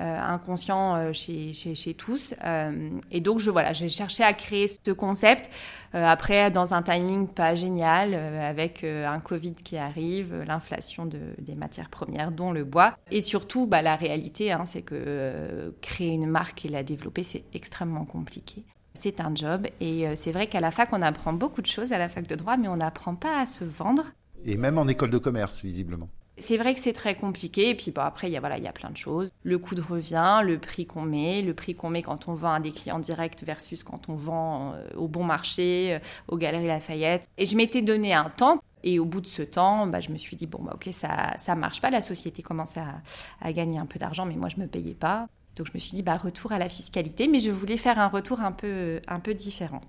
inconscient 0.00 0.94
euh, 0.96 1.12
chez, 1.12 1.94
tous. 1.94 2.34
Euh, 2.44 2.90
et 3.10 3.20
donc, 3.20 3.38
je, 3.38 3.50
voilà, 3.50 3.72
j'ai 3.72 3.88
cherché 3.88 4.22
à 4.22 4.32
créer 4.32 4.68
ce 4.68 4.92
concept. 4.92 5.50
après, 5.92 6.50
dans 6.50 6.74
un 6.74 6.82
timing 6.82 7.28
pas 7.28 7.54
génial, 7.54 8.14
avec 8.14 8.84
un 8.84 9.20
Covid 9.20 9.54
qui 9.54 9.76
arrive, 9.76 10.44
l'inflation 10.46 11.06
de, 11.06 11.18
des 11.38 11.54
matières 11.54 11.88
premières, 11.88 12.30
dont 12.30 12.52
le 12.52 12.64
bois. 12.64 12.96
Et 13.10 13.20
surtout, 13.20 13.66
bah, 13.66 13.82
la 13.82 13.96
réalité, 13.96 14.52
hein, 14.52 14.64
c'est 14.66 14.82
que 14.82 15.74
créer 15.80 16.10
une 16.10 16.26
marque 16.26 16.64
et 16.66 16.68
la 16.68 16.82
développer, 16.82 17.22
c'est 17.22 17.44
extrêmement 17.54 18.04
compliqué. 18.04 18.64
C'est 18.94 19.20
un 19.20 19.34
job 19.34 19.66
et 19.80 20.06
c'est 20.16 20.32
vrai 20.32 20.48
qu'à 20.48 20.60
la 20.60 20.70
fac, 20.70 20.90
on 20.92 21.02
apprend 21.02 21.32
beaucoup 21.32 21.62
de 21.62 21.66
choses 21.66 21.92
à 21.92 21.98
la 21.98 22.08
fac 22.08 22.26
de 22.26 22.34
droit, 22.34 22.56
mais 22.56 22.68
on 22.68 22.76
n'apprend 22.76 23.14
pas 23.14 23.40
à 23.40 23.46
se 23.46 23.64
vendre. 23.64 24.04
Et 24.44 24.56
même 24.56 24.78
en 24.78 24.88
école 24.88 25.10
de 25.10 25.18
commerce, 25.18 25.62
visiblement. 25.62 26.08
C'est 26.40 26.56
vrai 26.56 26.74
que 26.74 26.80
c'est 26.80 26.92
très 26.92 27.14
compliqué. 27.14 27.70
Et 27.70 27.74
puis 27.74 27.92
après, 27.96 28.28
il 28.28 28.32
y, 28.32 28.36
a, 28.36 28.40
voilà, 28.40 28.58
il 28.58 28.64
y 28.64 28.68
a 28.68 28.72
plein 28.72 28.90
de 28.90 28.96
choses. 28.96 29.30
Le 29.42 29.58
coût 29.58 29.74
de 29.74 29.82
revient, 29.82 30.40
le 30.44 30.58
prix 30.58 30.86
qu'on 30.86 31.02
met, 31.02 31.42
le 31.42 31.54
prix 31.54 31.74
qu'on 31.74 31.90
met 31.90 32.02
quand 32.02 32.28
on 32.28 32.34
vend 32.34 32.52
à 32.52 32.60
des 32.60 32.72
clients 32.72 32.98
directs 32.98 33.42
versus 33.44 33.82
quand 33.82 34.08
on 34.08 34.16
vend 34.16 34.72
euh, 34.74 34.88
au 34.96 35.08
bon 35.08 35.24
marché, 35.24 35.94
euh, 35.94 35.98
aux 36.28 36.36
Galeries 36.36 36.66
Lafayette. 36.66 37.28
Et 37.38 37.46
je 37.46 37.56
m'étais 37.56 37.82
donné 37.82 38.14
un 38.14 38.30
temps. 38.30 38.62
Et 38.84 38.98
au 38.98 39.04
bout 39.04 39.20
de 39.20 39.26
ce 39.26 39.42
temps, 39.42 39.86
bah, 39.86 40.00
je 40.00 40.10
me 40.10 40.16
suis 40.16 40.36
dit, 40.36 40.46
bon, 40.46 40.62
bah, 40.62 40.72
ok, 40.74 40.88
ça 40.92 41.34
ça 41.36 41.54
marche 41.56 41.80
pas. 41.80 41.90
La 41.90 42.02
société 42.02 42.42
commençait 42.42 42.80
à, 42.80 43.02
à 43.40 43.52
gagner 43.52 43.78
un 43.78 43.86
peu 43.86 43.98
d'argent, 43.98 44.24
mais 44.24 44.36
moi, 44.36 44.48
je 44.48 44.60
me 44.60 44.66
payais 44.66 44.94
pas. 44.94 45.26
Donc 45.56 45.66
je 45.66 45.72
me 45.74 45.78
suis 45.78 45.96
dit, 45.96 46.02
bah, 46.02 46.16
retour 46.16 46.52
à 46.52 46.58
la 46.58 46.68
fiscalité. 46.68 47.26
Mais 47.26 47.40
je 47.40 47.50
voulais 47.50 47.76
faire 47.76 47.98
un 47.98 48.08
retour 48.08 48.40
un 48.40 48.52
peu, 48.52 49.00
un 49.08 49.20
peu 49.20 49.34
différent. 49.34 49.80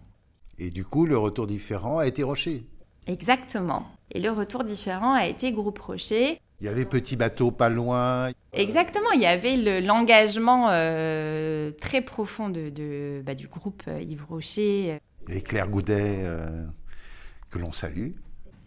Et 0.57 0.71
du 0.71 0.83
coup, 0.83 1.05
le 1.05 1.17
retour 1.17 1.47
différent 1.47 1.99
a 1.99 2.07
été 2.07 2.23
Rocher 2.23 2.65
Exactement. 3.09 3.87
Et 4.11 4.19
le 4.19 4.29
retour 4.29 4.63
différent 4.63 5.13
a 5.13 5.25
été 5.25 5.51
Groupe 5.51 5.79
Rocher. 5.79 6.39
Il 6.61 6.65
y 6.65 6.69
avait 6.69 6.85
Petit 6.85 7.15
Bateau 7.15 7.49
pas 7.51 7.69
loin. 7.69 8.29
Exactement, 8.53 9.11
il 9.15 9.21
y 9.21 9.25
avait 9.25 9.81
l'engagement 9.81 10.67
euh, 10.69 11.71
très 11.71 12.01
profond 12.01 12.49
de, 12.49 13.21
bah, 13.25 13.33
du 13.33 13.47
groupe 13.47 13.83
euh, 13.87 14.01
Yves 14.01 14.25
Rocher. 14.29 14.99
Et 15.27 15.41
Claire 15.41 15.69
Goudet, 15.69 16.19
euh, 16.23 16.65
que 17.49 17.57
l'on 17.57 17.71
salue. 17.71 18.11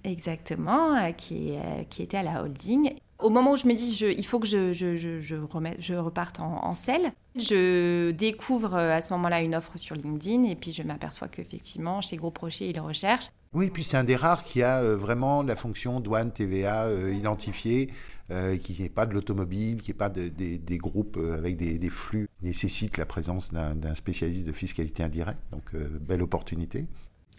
Exactement, 0.04 1.12
qui, 1.12 1.54
qui 1.88 2.02
était 2.02 2.16
à 2.16 2.22
la 2.24 2.42
holding 2.42 2.92
au 3.22 3.30
moment 3.30 3.52
où 3.52 3.56
je 3.56 3.66
me 3.66 3.74
dis 3.74 3.94
je, 3.94 4.06
il 4.06 4.26
faut 4.26 4.38
que 4.38 4.46
je, 4.46 5.94
reparte 5.96 6.40
en, 6.40 6.64
en 6.64 6.74
selle, 6.74 7.12
je 7.36 8.10
découvre 8.10 8.74
à 8.74 9.00
ce 9.00 9.12
moment-là 9.12 9.40
une 9.42 9.54
offre 9.54 9.78
sur 9.78 9.96
LinkedIn 9.96 10.44
et 10.44 10.56
puis 10.56 10.72
je 10.72 10.82
m'aperçois 10.82 11.28
qu'effectivement, 11.28 12.00
chez 12.00 12.16
Groupe 12.16 12.38
Rocher, 12.38 12.68
ils 12.68 12.80
recherchent. 12.80 13.30
Oui, 13.54 13.68
puis 13.68 13.84
c'est 13.84 13.98
un 13.98 14.04
des 14.04 14.16
rares 14.16 14.42
qui 14.42 14.62
a 14.62 14.80
euh, 14.80 14.96
vraiment 14.96 15.42
la 15.42 15.56
fonction 15.56 16.00
douane 16.00 16.32
TVA 16.32 16.84
euh, 16.84 17.12
identifiée, 17.12 17.90
euh, 18.30 18.56
qui 18.56 18.80
n'est 18.80 18.88
pas 18.88 19.04
de 19.04 19.12
l'automobile, 19.12 19.82
qui 19.82 19.90
n'est 19.90 19.96
pas 19.96 20.08
des 20.08 20.78
groupes 20.78 21.18
avec 21.18 21.58
des, 21.58 21.78
des, 21.78 21.90
flux, 21.90 22.28
nécessite 22.40 22.96
la 22.96 23.04
présence 23.04 23.52
d'un 23.52 23.94
spécialiste 23.94 24.46
de 24.46 24.52
fiscalité 24.52 25.02
indirecte. 25.02 25.40
Donc, 25.50 25.74
belle 25.74 26.22
opportunité. 26.22 26.86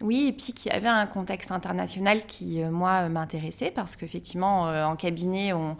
Oui, 0.00 0.26
et 0.28 0.32
puis 0.32 0.52
qu'il 0.52 0.72
y 0.72 0.74
avait 0.74 0.88
un 0.88 1.06
contexte 1.06 1.52
international 1.52 2.26
qui, 2.26 2.62
euh, 2.62 2.70
moi, 2.70 3.08
m'intéressait 3.08 3.70
parce 3.70 3.96
qu'effectivement, 3.96 4.68
euh, 4.68 4.84
en 4.84 4.96
cabinet, 4.96 5.52
on, 5.52 5.76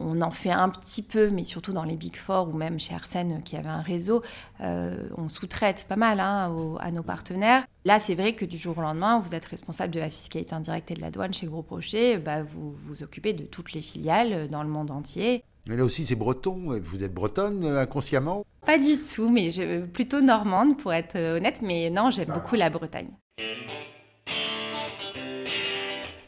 en 0.00 0.30
fait 0.32 0.50
un 0.50 0.68
petit 0.68 1.02
peu, 1.02 1.30
mais 1.30 1.44
surtout 1.44 1.72
dans 1.72 1.84
les 1.84 1.94
Big 1.94 2.16
Four 2.16 2.48
ou 2.48 2.56
même 2.56 2.80
chez 2.80 2.92
Arsène 2.92 3.40
qui 3.44 3.56
avait 3.56 3.68
un 3.68 3.82
réseau, 3.82 4.22
euh, 4.60 4.96
on 5.16 5.28
sous-traite 5.28 5.86
pas 5.88 5.94
mal 5.94 6.18
hein, 6.18 6.52
à 6.80 6.90
nos 6.90 7.04
partenaires. 7.04 7.64
Là, 7.84 8.00
c'est 8.00 8.16
vrai 8.16 8.34
que 8.34 8.44
du 8.44 8.58
jour 8.58 8.76
au 8.76 8.80
lendemain, 8.80 9.20
vous 9.20 9.32
êtes 9.32 9.44
responsable 9.44 9.92
de 9.94 10.00
la 10.00 10.10
fiscalité 10.10 10.56
indirecte 10.56 10.90
et 10.90 10.94
de 10.94 11.00
la 11.00 11.12
douane 11.12 11.32
chez 11.32 11.46
Gros 11.46 11.64
Rocher, 11.70 12.18
bah, 12.18 12.42
vous 12.42 12.74
vous 12.84 13.04
occupez 13.04 13.32
de 13.32 13.44
toutes 13.44 13.74
les 13.74 13.80
filiales 13.80 14.48
dans 14.50 14.64
le 14.64 14.68
monde 14.68 14.90
entier. 14.90 15.44
Mais 15.68 15.76
là 15.76 15.84
aussi, 15.84 16.04
c'est 16.04 16.16
breton. 16.16 16.80
Vous 16.82 17.04
êtes 17.04 17.14
bretonne 17.14 17.64
inconsciemment? 17.64 18.44
Pas 18.66 18.78
du 18.78 19.00
tout, 19.00 19.28
mais 19.28 19.50
je, 19.50 19.84
plutôt 19.86 20.20
normande 20.20 20.76
pour 20.76 20.92
être 20.92 21.16
honnête. 21.16 21.62
Mais 21.62 21.90
non, 21.90 22.10
j'aime 22.10 22.30
ah. 22.30 22.34
beaucoup 22.34 22.56
la 22.56 22.70
Bretagne. 22.70 23.10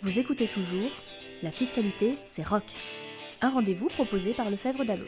Vous 0.05 0.19
écoutez 0.19 0.49
toujours 0.49 0.91
La 1.43 1.51
fiscalité, 1.51 2.19
c'est 2.29 2.47
rock. 2.47 2.63
Un 3.41 3.49
rendez-vous 3.49 3.89
proposé 3.89 4.35
par 4.35 4.51
le 4.51 4.57
Fèvre 4.57 4.85
d'Allos. 4.85 5.07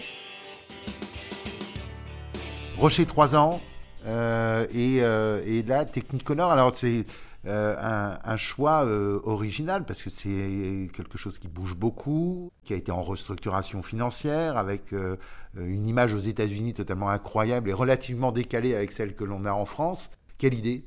Rocher 2.78 3.04
3 3.04 3.36
ans 3.36 3.60
euh, 4.06 4.66
et, 4.72 5.02
euh, 5.02 5.42
et, 5.44 5.62
là 5.62 5.84
Technicolor. 5.84 6.50
Alors 6.50 6.74
c'est 6.74 7.04
euh, 7.46 8.16
un, 8.24 8.36
choix 8.38 8.86
original 8.86 9.84
parce 9.84 10.02
que 10.02 10.08
c'est 10.08 10.88
quelque 10.94 11.18
chose 11.18 11.38
qui 11.38 11.48
bouge 11.48 11.74
beaucoup, 11.74 12.50
qui 12.64 12.72
a 12.72 12.76
été 12.76 12.90
en 12.90 13.02
restructuration 13.02 13.82
financière 13.82 14.56
avec 14.56 14.94
une 15.54 15.86
image 15.86 16.14
aux 16.14 16.20
États-Unis 16.20 16.72
totalement 16.72 17.10
incroyable 17.10 17.68
et 17.68 17.74
relativement 17.74 18.32
décalée 18.32 18.74
avec 18.74 18.92
celle 18.92 19.14
que 19.14 19.24
l'on 19.24 19.44
a 19.44 19.52
en 19.52 19.66
France. 19.66 20.08
Quelle 20.38 20.54
idée? 20.54 20.86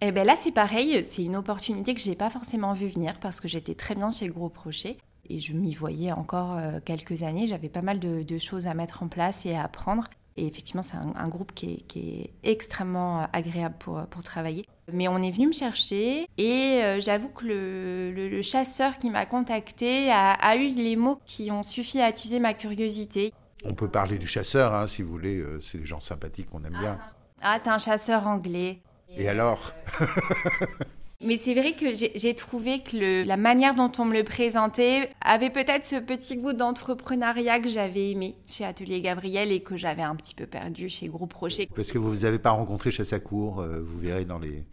Eh 0.00 0.12
ben 0.12 0.26
là, 0.26 0.36
c'est 0.36 0.52
pareil, 0.52 1.02
c'est 1.04 1.22
une 1.22 1.36
opportunité 1.36 1.94
que 1.94 2.00
je 2.00 2.10
n'ai 2.10 2.16
pas 2.16 2.30
forcément 2.30 2.72
vu 2.74 2.88
venir 2.88 3.18
parce 3.20 3.40
que 3.40 3.48
j'étais 3.48 3.74
très 3.74 3.94
bien 3.94 4.10
chez 4.10 4.28
Gros 4.28 4.52
Rocher 4.62 4.98
et 5.28 5.38
je 5.38 5.54
m'y 5.54 5.74
voyais 5.74 6.12
encore 6.12 6.58
quelques 6.84 7.22
années. 7.22 7.46
J'avais 7.46 7.68
pas 7.68 7.82
mal 7.82 7.98
de, 7.98 8.22
de, 8.22 8.38
choses 8.38 8.66
à 8.66 8.74
mettre 8.74 9.02
en 9.02 9.08
place 9.08 9.46
et 9.46 9.54
à 9.54 9.64
apprendre. 9.64 10.04
Et 10.38 10.46
effectivement, 10.46 10.82
c'est 10.82 10.96
un, 10.96 11.28
groupe 11.28 11.52
qui 11.54 11.84
est, 11.94 12.30
extrêmement 12.42 13.22
euh, 13.22 13.26
agréable 13.32 13.74
pour, 13.78 14.02
pour 14.06 14.22
travailler. 14.22 14.64
Mais 14.92 15.08
on 15.08 15.22
est 15.22 15.30
venu 15.30 15.48
me 15.48 15.52
chercher 15.52 16.28
et 16.36 16.80
euh, 16.82 17.00
j'avoue 17.00 17.30
que 17.30 17.46
le, 17.46 18.42
chasseur 18.42 18.98
qui 18.98 19.08
m'a 19.08 19.24
contacté 19.24 20.10
a, 20.12 20.56
eu 20.56 20.68
les 20.68 20.94
mots 20.94 21.18
qui 21.24 21.50
ont 21.50 21.62
suffi 21.62 22.00
à 22.00 22.06
attiser 22.06 22.38
ma 22.38 22.52
curiosité. 22.52 23.32
On 23.64 23.72
peut 23.72 23.88
parler 23.88 24.18
du 24.18 24.26
chasseur, 24.26 24.74
hein, 24.74 24.86
si 24.86 25.02
vous 25.02 25.10
voulez. 25.10 25.38
Euh, 25.38 25.60
c'est 25.60 25.78
des 25.78 25.86
gens 25.86 26.00
sympathiques 26.00 26.50
qu'on 26.50 26.62
aime 26.64 26.76
bien. 26.78 26.98
Ah, 27.40 27.58
c'est 27.58 27.70
un 27.70 27.78
chasseur 27.78 28.26
anglais. 28.26 28.80
Et, 29.16 29.28
alors 29.28 29.72
Mais 31.22 31.38
c'est 31.38 31.54
vrai 31.54 31.72
que 31.74 31.86
j'ai 31.94 32.34
trouvé 32.34 32.80
que 32.82 33.26
la 33.26 33.36
manière 33.38 33.74
dont 33.74 33.90
on 33.98 34.04
me 34.04 34.12
le 34.12 34.22
présentait 34.22 35.08
avait 35.22 35.48
peut-être 35.48 35.86
ce 35.86 35.96
petit 35.96 36.36
goût 36.36 36.52
d'entrepreneuriat 36.52 37.58
que 37.60 37.68
j'avais 37.68 38.10
aimé 38.10 38.36
chez 38.46 38.64
Atelier 38.64 39.00
Gabriel 39.00 39.50
et 39.50 39.60
que 39.60 39.76
j'avais 39.76 40.02
un 40.02 40.14
petit 40.14 40.34
peu 40.34 40.46
perdu 40.46 40.90
chez 40.90 41.08
Groupe 41.08 41.32
Rocher. 41.32 41.68
Parce 41.74 41.90
que 41.90 41.98
vous 41.98 42.14
ne 42.14 42.26
avez 42.26 42.38
pas 42.38 42.50
rencontré 42.50 42.90
Chassacourt, 42.90 43.60
euh, 43.60 43.80
vous 43.80 43.98
verrez 43.98 44.26
dans 44.26 44.38
les, 44.38 44.64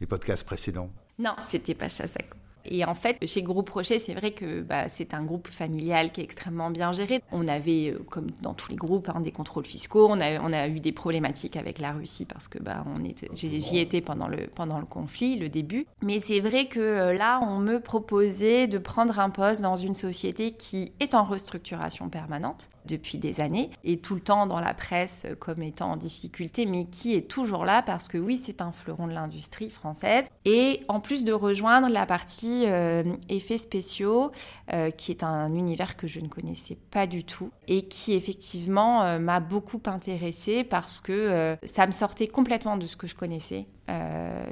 les 0.00 0.06
podcasts 0.06 0.44
précédents. 0.44 0.90
Non, 1.18 1.34
c'était 1.42 1.74
pas 1.74 1.90
Chassacourt. 1.90 2.40
Et 2.70 2.84
en 2.84 2.94
fait, 2.94 3.18
chez 3.26 3.42
Groupe 3.42 3.68
Rocher, 3.70 3.98
c'est 3.98 4.14
vrai 4.14 4.30
que 4.30 4.62
bah, 4.62 4.88
c'est 4.88 5.12
un 5.12 5.24
groupe 5.24 5.48
familial 5.48 6.12
qui 6.12 6.20
est 6.20 6.24
extrêmement 6.24 6.70
bien 6.70 6.92
géré. 6.92 7.20
On 7.32 7.48
avait, 7.48 7.90
euh, 7.90 7.98
comme 8.08 8.28
dans 8.42 8.54
tous 8.54 8.70
les 8.70 8.76
groupes, 8.76 9.08
hein, 9.08 9.20
des 9.20 9.32
contrôles 9.32 9.66
fiscaux. 9.66 10.06
On 10.08 10.20
a, 10.20 10.40
on 10.40 10.52
a 10.52 10.68
eu 10.68 10.80
des 10.80 10.92
problématiques 10.92 11.56
avec 11.56 11.80
la 11.80 11.92
Russie 11.92 12.24
parce 12.24 12.48
que 12.48 12.58
bah, 12.58 12.84
on 12.96 13.04
était, 13.04 13.28
j'y 13.34 13.78
étais 13.78 14.00
pendant 14.00 14.28
le, 14.28 14.46
pendant 14.54 14.78
le 14.78 14.86
conflit, 14.86 15.36
le 15.36 15.48
début. 15.48 15.86
Mais 16.02 16.20
c'est 16.20 16.40
vrai 16.40 16.66
que 16.66 16.80
euh, 16.80 17.12
là, 17.12 17.40
on 17.42 17.58
me 17.58 17.80
proposait 17.80 18.68
de 18.68 18.78
prendre 18.78 19.18
un 19.18 19.30
poste 19.30 19.60
dans 19.60 19.76
une 19.76 19.94
société 19.94 20.52
qui 20.52 20.92
est 21.00 21.14
en 21.14 21.24
restructuration 21.24 22.08
permanente 22.08 22.70
depuis 22.86 23.18
des 23.18 23.40
années 23.40 23.70
et 23.84 23.98
tout 23.98 24.14
le 24.14 24.20
temps 24.20 24.46
dans 24.46 24.60
la 24.60 24.74
presse 24.74 25.26
comme 25.38 25.62
étant 25.62 25.92
en 25.92 25.96
difficulté, 25.96 26.66
mais 26.66 26.86
qui 26.86 27.14
est 27.14 27.28
toujours 27.28 27.64
là 27.64 27.82
parce 27.82 28.08
que 28.08 28.18
oui, 28.18 28.36
c'est 28.36 28.60
un 28.60 28.72
fleuron 28.72 29.06
de 29.06 29.12
l'industrie 29.12 29.70
française. 29.70 30.28
Et 30.44 30.80
en 30.88 31.00
plus 31.00 31.24
de 31.24 31.32
rejoindre 31.32 31.88
la 31.88 32.06
partie 32.06 32.64
euh, 32.66 33.02
effets 33.28 33.58
spéciaux, 33.58 34.30
euh, 34.72 34.90
qui 34.90 35.12
est 35.12 35.22
un 35.22 35.54
univers 35.54 35.96
que 35.96 36.06
je 36.06 36.20
ne 36.20 36.28
connaissais 36.28 36.76
pas 36.90 37.06
du 37.06 37.24
tout 37.24 37.50
et 37.68 37.82
qui 37.82 38.14
effectivement 38.14 39.02
euh, 39.02 39.18
m'a 39.18 39.40
beaucoup 39.40 39.80
intéressée 39.86 40.64
parce 40.64 41.00
que 41.00 41.56
ça 41.64 41.86
me 41.86 41.92
sortait 41.92 42.28
complètement 42.28 42.76
de 42.76 42.86
ce 42.86 42.96
que 42.96 43.06
je 43.06 43.14
connaissais. 43.14 43.66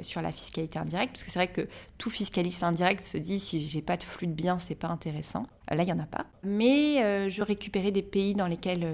Sur 0.01 0.21
la 0.21 0.31
fiscalité 0.31 0.79
indirecte, 0.79 1.13
parce 1.13 1.23
que 1.23 1.31
c'est 1.31 1.39
vrai 1.39 1.47
que 1.47 1.67
tout 1.97 2.09
fiscaliste 2.09 2.63
indirect 2.63 3.01
se 3.01 3.17
dit 3.17 3.39
si 3.39 3.59
j'ai 3.59 3.81
pas 3.81 3.97
de 3.97 4.03
flux 4.03 4.27
de 4.27 4.33
biens, 4.33 4.59
c'est 4.59 4.75
pas 4.75 4.87
intéressant. 4.87 5.45
Là, 5.69 5.83
il 5.83 5.89
y 5.89 5.93
en 5.93 5.99
a 5.99 6.05
pas. 6.05 6.25
Mais 6.43 7.29
je 7.29 7.41
récupérais 7.43 7.91
des 7.91 8.01
pays 8.01 8.33
dans 8.33 8.47
lesquels 8.47 8.87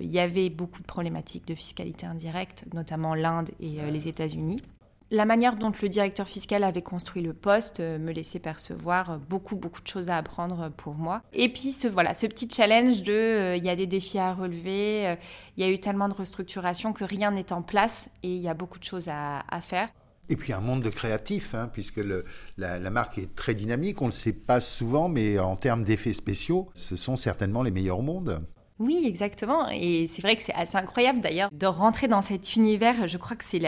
il 0.00 0.10
y 0.10 0.18
avait 0.18 0.50
beaucoup 0.50 0.80
de 0.80 0.86
problématiques 0.86 1.46
de 1.46 1.54
fiscalité 1.54 2.06
indirecte, 2.06 2.64
notamment 2.72 3.14
l'Inde 3.14 3.50
et 3.60 3.78
les 3.90 4.08
États-Unis. 4.08 4.62
La 5.12 5.26
manière 5.26 5.56
dont 5.56 5.70
le 5.82 5.88
directeur 5.90 6.26
fiscal 6.26 6.64
avait 6.64 6.80
construit 6.80 7.20
le 7.20 7.34
poste 7.34 7.80
euh, 7.80 7.98
me 7.98 8.12
laissait 8.12 8.38
percevoir 8.38 9.18
beaucoup, 9.18 9.56
beaucoup 9.56 9.82
de 9.82 9.86
choses 9.86 10.08
à 10.08 10.16
apprendre 10.16 10.72
pour 10.74 10.94
moi. 10.94 11.20
Et 11.34 11.50
puis, 11.50 11.70
ce, 11.70 11.86
voilà, 11.86 12.14
ce 12.14 12.26
petit 12.26 12.48
challenge 12.50 13.02
de 13.02 13.12
euh, 13.12 13.56
il 13.56 13.62
y 13.62 13.68
a 13.68 13.76
des 13.76 13.86
défis 13.86 14.18
à 14.18 14.32
relever, 14.32 15.06
euh, 15.06 15.16
il 15.58 15.62
y 15.62 15.68
a 15.68 15.70
eu 15.70 15.78
tellement 15.78 16.08
de 16.08 16.14
restructuration 16.14 16.94
que 16.94 17.04
rien 17.04 17.30
n'est 17.30 17.52
en 17.52 17.60
place 17.60 18.08
et 18.22 18.34
il 18.34 18.40
y 18.40 18.48
a 18.48 18.54
beaucoup 18.54 18.78
de 18.78 18.84
choses 18.84 19.08
à, 19.08 19.42
faire. 19.60 19.90
Et 20.30 20.36
puis 20.36 20.54
un 20.54 20.60
monde 20.60 20.82
de 20.82 20.88
créatifs, 20.88 21.54
hein, 21.54 21.68
puisque 21.70 22.00
la, 22.56 22.78
la, 22.78 22.90
marque 22.90 23.18
est 23.18 23.34
très 23.36 23.54
dynamique, 23.54 24.00
on 24.00 24.06
ne 24.06 24.12
le 24.12 24.16
sait 24.16 24.32
pas 24.32 24.62
souvent, 24.62 25.10
mais 25.10 25.38
en 25.38 25.56
termes 25.56 25.84
d'effets 25.84 26.14
spéciaux, 26.14 26.70
ce 26.72 26.96
sont 26.96 27.18
certainement 27.18 27.62
les 27.62 27.70
meilleurs 27.70 27.98
au 27.98 28.02
monde. 28.02 28.40
Oui, 28.82 29.04
exactement. 29.06 29.68
Et 29.70 30.08
c'est 30.08 30.22
vrai 30.22 30.34
que 30.34 30.42
c'est 30.42 30.54
assez 30.54 30.76
incroyable 30.76 31.20
d'ailleurs 31.20 31.50
de 31.52 31.66
rentrer 31.66 32.08
dans 32.08 32.20
cet 32.20 32.56
univers. 32.56 33.06
Je 33.06 33.16
crois 33.16 33.36
que 33.36 33.44
c'est 33.44 33.60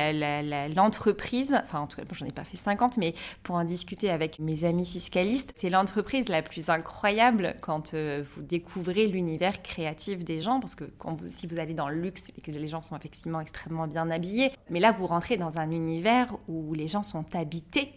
l'entreprise, 0.75 1.57
enfin 1.63 1.79
en 1.79 1.87
tout 1.87 1.99
cas, 1.99 2.03
j'en 2.11 2.27
ai 2.27 2.33
pas 2.33 2.43
fait 2.43 2.57
50, 2.57 2.97
mais 2.97 3.15
pour 3.45 3.55
en 3.55 3.63
discuter 3.63 4.11
avec 4.11 4.41
mes 4.41 4.65
amis 4.65 4.85
fiscalistes, 4.85 5.53
c'est 5.55 5.71
l'entreprise 5.71 6.29
la 6.29 6.43
plus 6.43 6.69
incroyable 6.69 7.55
quand 7.61 7.95
euh, 7.95 8.25
vous 8.35 8.43
découvrez 8.43 9.07
l'univers 9.07 9.63
créatif 9.63 10.25
des 10.25 10.41
gens. 10.41 10.59
Parce 10.59 10.75
que 10.75 10.83
si 11.31 11.47
vous 11.47 11.61
allez 11.61 11.75
dans 11.75 11.89
le 11.89 12.01
luxe, 12.01 12.27
les 12.45 12.67
gens 12.67 12.83
sont 12.83 12.97
effectivement 12.97 13.41
extrêmement 13.41 13.87
bien 13.87 14.11
habillés. 14.11 14.51
Mais 14.69 14.81
là, 14.81 14.91
vous 14.91 15.07
rentrez 15.07 15.37
dans 15.37 15.61
un 15.61 15.71
univers 15.71 16.35
où 16.49 16.75
les 16.75 16.89
gens 16.89 17.05
sont 17.05 17.25
habités 17.37 17.93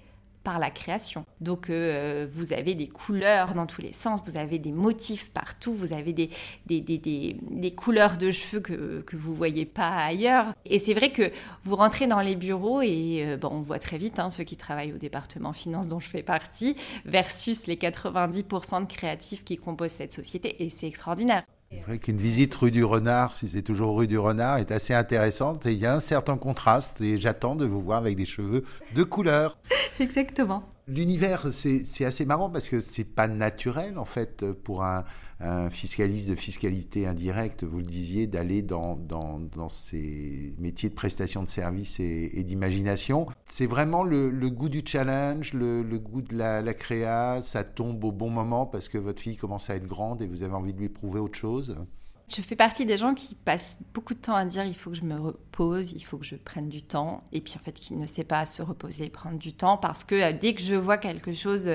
par 0.47 0.59
la 0.59 0.69
création. 0.69 1.25
Donc 1.41 1.69
euh, 1.69 2.25
vous 2.33 2.53
avez 2.53 2.73
des 2.73 2.87
couleurs 2.87 3.53
dans 3.53 3.65
tous 3.65 3.81
les 3.81 3.91
sens, 3.91 4.21
vous 4.25 4.37
avez 4.37 4.59
des 4.59 4.71
motifs 4.71 5.29
partout, 5.33 5.73
vous 5.73 5.91
avez 5.91 6.13
des, 6.13 6.29
des, 6.67 6.79
des, 6.79 6.97
des, 6.97 7.71
couleurs 7.75 8.17
de 8.17 8.31
cheveux 8.31 8.61
que, 8.61 9.01
que 9.01 9.17
vous 9.17 9.35
voyez 9.35 9.65
pas 9.65 9.89
ailleurs. 9.89 10.53
Et 10.63 10.79
c'est 10.79 10.93
vrai 10.93 11.11
que 11.11 11.33
vous 11.65 11.75
rentrez 11.75 12.07
dans 12.07 12.21
les 12.21 12.37
bureaux 12.37 12.81
et 12.81 13.25
euh, 13.25 13.35
bon, 13.35 13.49
on 13.51 13.61
voit 13.61 13.79
très 13.79 13.97
vite 13.97 14.19
hein, 14.19 14.29
ceux 14.29 14.45
qui 14.45 14.55
travaillent 14.55 14.93
au 14.93 14.97
département 14.97 15.51
finance 15.51 15.89
dont 15.89 15.99
je 15.99 16.07
fais 16.07 16.23
partie 16.23 16.77
versus 17.03 17.67
les 17.67 17.75
90% 17.75 18.87
de 18.87 18.93
créatifs 18.93 19.43
qui 19.43 19.57
composent 19.57 19.91
cette 19.91 20.13
société 20.13 20.63
et 20.63 20.69
c'est 20.69 20.87
extraordinaire. 20.87 21.43
C'est 21.69 21.81
vrai 21.81 21.97
qu'une 21.99 22.17
visite 22.17 22.55
rue 22.55 22.71
du 22.71 22.83
Renard, 22.83 23.35
si 23.35 23.47
c'est 23.47 23.61
toujours 23.61 23.97
rue 23.97 24.07
du 24.07 24.17
Renard, 24.17 24.57
est 24.57 24.71
assez 24.71 24.93
intéressante 24.93 25.65
et 25.65 25.73
il 25.73 25.79
y 25.79 25.85
a 25.85 25.93
un 25.93 25.99
certain 25.99 26.37
contraste 26.37 27.01
et 27.01 27.19
j'attends 27.19 27.55
de 27.55 27.65
vous 27.65 27.81
voir 27.81 27.97
avec 27.97 28.15
des 28.15 28.25
cheveux 28.25 28.63
de 28.95 29.03
couleur. 29.03 29.57
Exactement. 29.99 30.63
L'univers, 30.89 31.47
c'est 31.51 32.05
assez 32.05 32.25
marrant 32.25 32.49
parce 32.49 32.69
que 32.69 32.79
c'est 32.79 33.03
pas 33.03 33.27
naturel 33.27 33.97
en 33.97 34.05
fait 34.05 34.45
pour 34.53 34.85
un, 34.85 35.03
fiscaliste 35.69 36.29
de 36.29 36.35
fiscalité 36.35 37.05
indirecte, 37.05 37.63
vous 37.65 37.79
le 37.79 37.83
disiez, 37.83 38.25
d'aller 38.25 38.61
dans, 38.61 38.97
ces 39.69 40.55
métiers 40.57 40.89
de 40.89 40.95
prestation 40.95 41.43
de 41.43 41.49
services 41.49 41.99
et, 41.99 42.43
d'imagination. 42.43 43.27
C'est 43.47 43.67
vraiment 43.67 44.03
le, 44.03 44.31
goût 44.49 44.69
du 44.69 44.81
challenge, 44.85 45.53
le, 45.53 45.83
goût 45.99 46.21
de 46.21 46.37
la, 46.37 46.61
la, 46.61 46.73
créa, 46.73 47.41
ça 47.41 47.65
tombe 47.65 48.03
au 48.05 48.13
bon 48.13 48.29
moment 48.29 48.65
parce 48.65 48.87
que 48.87 48.97
votre 48.97 49.21
fille 49.21 49.37
commence 49.37 49.69
à 49.69 49.75
être 49.75 49.87
grande 49.87 50.21
et 50.21 50.27
vous 50.27 50.41
avez 50.41 50.55
envie 50.55 50.73
de 50.73 50.79
lui 50.79 50.89
prouver 50.89 51.19
autre 51.19 51.37
chose. 51.37 51.75
Je 52.35 52.41
fais 52.41 52.57
partie 52.57 52.85
des 52.85 52.97
gens 52.97 53.13
qui 53.13 53.35
passent 53.35 53.77
beaucoup 53.93 54.13
de 54.13 54.19
temps 54.19 54.35
à 54.35 54.43
dire 54.43 54.65
il 54.65 54.75
faut 54.75 54.89
que 54.89 54.97
je 54.97 55.03
me 55.03 55.17
repose, 55.17 55.93
il 55.93 56.03
faut 56.03 56.17
que 56.17 56.25
je 56.25 56.35
prenne 56.35 56.67
du 56.67 56.81
temps, 56.81 57.23
et 57.31 57.39
puis 57.39 57.53
en 57.55 57.63
fait 57.63 57.71
qui 57.71 57.95
ne 57.95 58.05
sait 58.05 58.25
pas 58.25 58.45
se 58.45 58.61
reposer 58.61 59.09
prendre 59.09 59.37
du 59.37 59.53
temps 59.53 59.77
parce 59.77 60.03
que 60.03 60.15
euh, 60.15 60.33
dès 60.37 60.53
que 60.53 60.61
je 60.61 60.75
vois 60.75 60.97
quelque 60.97 61.31
chose 61.31 61.69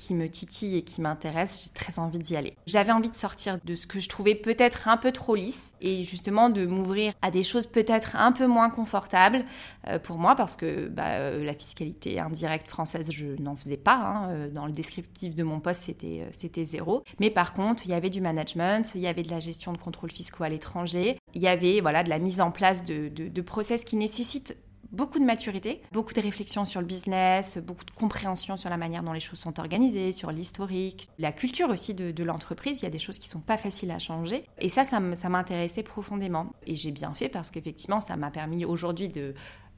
qui 0.00 0.14
me 0.14 0.28
titille 0.28 0.76
et 0.76 0.82
qui 0.82 1.00
m'intéresse, 1.00 1.62
j'ai 1.64 1.70
très 1.70 1.98
envie 1.98 2.18
d'y 2.18 2.34
aller. 2.34 2.56
J'avais 2.66 2.90
envie 2.90 3.10
de 3.10 3.14
sortir 3.14 3.58
de 3.62 3.74
ce 3.74 3.86
que 3.86 4.00
je 4.00 4.08
trouvais 4.08 4.34
peut-être 4.34 4.88
un 4.88 4.96
peu 4.96 5.12
trop 5.12 5.34
lisse 5.34 5.74
et 5.80 6.04
justement 6.04 6.48
de 6.48 6.64
m'ouvrir 6.64 7.12
à 7.22 7.30
des 7.30 7.42
choses 7.42 7.66
peut-être 7.66 8.16
un 8.16 8.32
peu 8.32 8.46
moins 8.46 8.70
confortables 8.70 9.44
euh, 9.86 9.98
pour 9.98 10.18
moi 10.18 10.34
parce 10.34 10.56
que 10.56 10.88
bah, 10.88 11.10
euh, 11.18 11.44
la 11.44 11.52
fiscalité 11.52 12.18
indirecte 12.18 12.68
française, 12.68 13.10
je 13.10 13.26
n'en 13.40 13.56
faisais 13.56 13.76
pas. 13.76 13.96
Hein. 13.96 14.30
Euh, 14.30 14.50
dans 14.50 14.66
le 14.66 14.72
descriptif 14.72 15.34
de 15.34 15.42
mon 15.42 15.60
poste, 15.60 15.82
c'était, 15.82 16.26
c'était 16.32 16.64
zéro. 16.64 17.04
Mais 17.20 17.30
par 17.30 17.52
contre, 17.52 17.84
il 17.86 17.90
y 17.90 17.94
avait 17.94 18.10
du 18.10 18.22
management, 18.22 18.92
il 18.94 19.02
y 19.02 19.06
avait 19.06 19.22
de 19.22 19.30
la 19.30 19.40
gestion 19.40 19.72
de 19.72 19.78
contrôle 19.78 20.10
fiscaux 20.10 20.44
à 20.44 20.48
l'étranger, 20.48 21.18
il 21.34 21.42
y 21.42 21.48
avait 21.48 21.80
voilà, 21.80 22.02
de 22.02 22.08
la 22.08 22.18
mise 22.18 22.40
en 22.40 22.50
place 22.50 22.84
de, 22.84 23.08
de, 23.08 23.28
de 23.28 23.42
process 23.42 23.84
qui 23.84 23.96
nécessitent 23.96 24.56
beaucoup 24.92 25.18
de 25.18 25.24
maturité, 25.24 25.82
beaucoup 25.92 26.12
de 26.12 26.20
réflexion 26.20 26.64
sur 26.64 26.80
le 26.80 26.86
business, 26.86 27.58
beaucoup 27.58 27.84
de 27.84 27.90
compréhension 27.90 28.56
sur 28.56 28.70
la 28.70 28.76
manière 28.76 29.02
dont 29.02 29.12
les 29.12 29.20
choses 29.20 29.38
sont 29.38 29.58
organisées, 29.60 30.12
sur 30.12 30.30
l'historique, 30.30 31.08
la 31.18 31.32
culture 31.32 31.68
aussi 31.68 31.94
de, 31.94 32.24
l'entreprise. 32.24 32.80
Il 32.80 32.84
y 32.84 32.88
a 32.88 32.90
des 32.90 32.98
choses 32.98 33.18
qui 33.18 33.28
sont 33.28 33.40
pas 33.40 33.56
faciles 33.56 33.90
à 33.90 33.98
changer. 33.98 34.44
Et 34.58 34.68
ça, 34.68 34.84
ça 34.84 35.00
m'intéressait 35.00 35.82
profondément. 35.82 36.52
Et 36.66 36.74
j'ai 36.74 36.90
bien 36.90 37.14
fait 37.14 37.28
parce 37.28 37.50
qu'effectivement, 37.50 38.00
ça 38.00 38.16
m'a 38.16 38.30
permis 38.30 38.64
aujourd'hui 38.64 39.10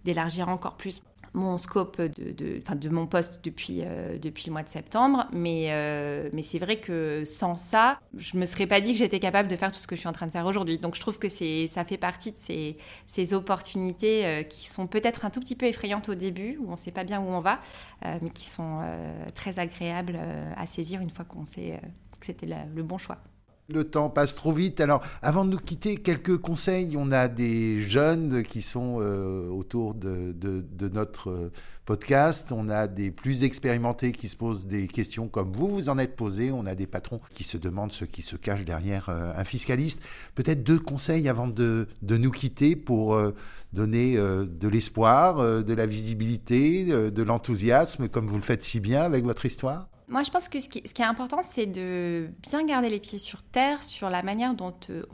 d'élargir 0.05 0.48
encore 0.48 0.77
plus 0.77 1.03
mon 1.35 1.59
scope 1.59 2.01
de, 2.01 2.33
de, 2.33 2.88
mon 2.88 3.07
poste 3.07 3.40
depuis, 3.45 3.81
euh, 3.83 4.18
depuis 4.18 4.47
le 4.47 4.53
mois 4.53 4.62
de 4.62 4.68
septembre. 4.68 5.27
Mais, 5.33 5.68
euh, 5.71 6.29
mais 6.33 6.42
c'est 6.42 6.59
vrai 6.59 6.79
que 6.79 7.25
sans 7.25 7.57
ça, 7.57 7.99
je 8.16 8.37
ne 8.37 8.40
me 8.40 8.45
serais 8.45 8.66
pas 8.66 8.81
dit 8.81 8.92
que 8.92 8.99
j'étais 8.99 9.21
capable 9.21 9.49
de 9.49 9.57
faire 9.57 9.73
tout 9.73 9.79
ce 9.79 9.87
que 9.87 9.97
je 9.97 10.01
suis 10.01 10.09
en 10.09 10.12
train 10.12 10.27
de 10.27 10.33
faire 10.33 10.47
aujourd'hui. 10.47 10.79
Donc 10.79 10.95
je 10.95 11.01
trouve 11.01 11.18
que 11.18 11.29
ça 11.29 11.85
fait 11.85 11.97
partie 11.97 12.33
de 12.33 12.37
ces, 12.37 13.35
opportunités 13.35 14.27
euh, 14.27 14.42
qui 14.42 14.68
sont 14.68 14.87
peut-être 14.87 15.25
un 15.25 15.31
tout 15.31 15.40
petit 15.40 15.57
peu 15.57 15.66
effrayantes 15.66 16.09
au 16.09 16.14
début, 16.14 16.59
où 16.59 16.68
on 16.68 16.73
ne 16.73 16.77
sait 16.77 16.90
pas 16.90 17.05
bien 17.05 17.21
où 17.21 17.29
on 17.29 17.40
va, 17.40 17.61
mais 18.21 18.31
qui 18.31 18.45
sont 18.47 18.81
très 19.35 19.59
agréables 19.59 20.18
à 20.57 20.66
saisir 20.66 21.01
une 21.01 21.11
fois 21.11 21.25
qu'on 21.25 21.45
sait 21.45 21.81
que 22.21 22.27
c'était 22.27 22.47
le 22.47 22.83
bon 22.83 22.99
choix. 22.99 23.18
Le 23.68 23.85
temps 23.85 24.11
passe 24.11 24.35
trop 24.35 24.53
vite. 24.53 24.81
Alors, 24.81 25.03
avant 25.22 25.44
de 25.44 25.51
nous 25.51 25.59
quitter, 25.59 25.96
quelques 25.96 26.37
conseils. 26.37 26.96
On 26.96 27.12
a 27.12 27.29
des 27.29 27.79
jeunes 27.81 28.42
qui 28.42 28.61
sont 28.61 28.98
euh, 29.01 29.48
autour 29.48 29.94
de, 29.94 30.35
notre 30.92 31.31
euh, 31.31 31.53
podcast. 31.85 32.51
On 32.51 32.68
a 32.68 32.88
des 32.88 33.12
plus 33.12 33.44
expérimentés 33.44 34.11
qui 34.11 34.29
se 34.29 34.37
posent 34.37 34.66
des 34.66 34.88
questions 34.88 35.29
comme 35.29 35.53
vous 35.53 35.68
vous 35.68 35.88
en 35.88 35.96
êtes 35.98 36.16
posé. 36.16 36.51
On 36.51 36.66
a 36.66 36.75
des 36.75 36.88
patrons 36.88 37.20
qui 37.33 37.44
se 37.44 37.57
demandent 37.57 37.92
ce 37.92 38.05
qui 38.05 38.22
se 38.22 38.35
cache 38.35 38.64
derrière 38.64 39.09
euh, 39.09 39.33
un 39.37 39.44
fiscaliste. 39.44 40.03
Peut-être 40.35 40.64
deux 40.64 40.81
conseils 40.81 41.29
avant 41.29 41.46
de, 41.46 41.87
nous 42.03 42.33
quitter 42.33 42.75
pour 42.75 43.16
donner 43.72 44.16
de 44.16 44.68
l'espoir, 44.68 45.62
de 45.62 45.75
la 45.75 45.87
visibilité, 45.87 46.85
de 46.85 47.22
l'enthousiasme, 47.22 48.09
comme 48.09 48.27
vous 48.27 48.37
le 48.37 48.42
faites 48.42 48.64
si 48.64 48.81
bien 48.81 49.03
avec 49.03 49.25
votre 49.25 49.46
histoire. 49.46 49.91
Moi, 50.09 50.23
je 50.23 50.31
pense 50.31 50.49
que 50.49 50.61
ce 50.61 50.69
qui, 50.69 50.79
est 50.79 51.01
important, 51.03 51.43
c'est 51.43 51.67
de 51.67 52.31
bien 52.43 52.65
garder 52.65 52.91
les 52.91 53.01
pieds 53.01 53.19
sur 53.19 53.43
terre 53.43 53.83
sur 53.83 54.11
la 54.11 54.23
manière 54.23 54.55
dont 54.55 54.75
euh, 54.91 55.05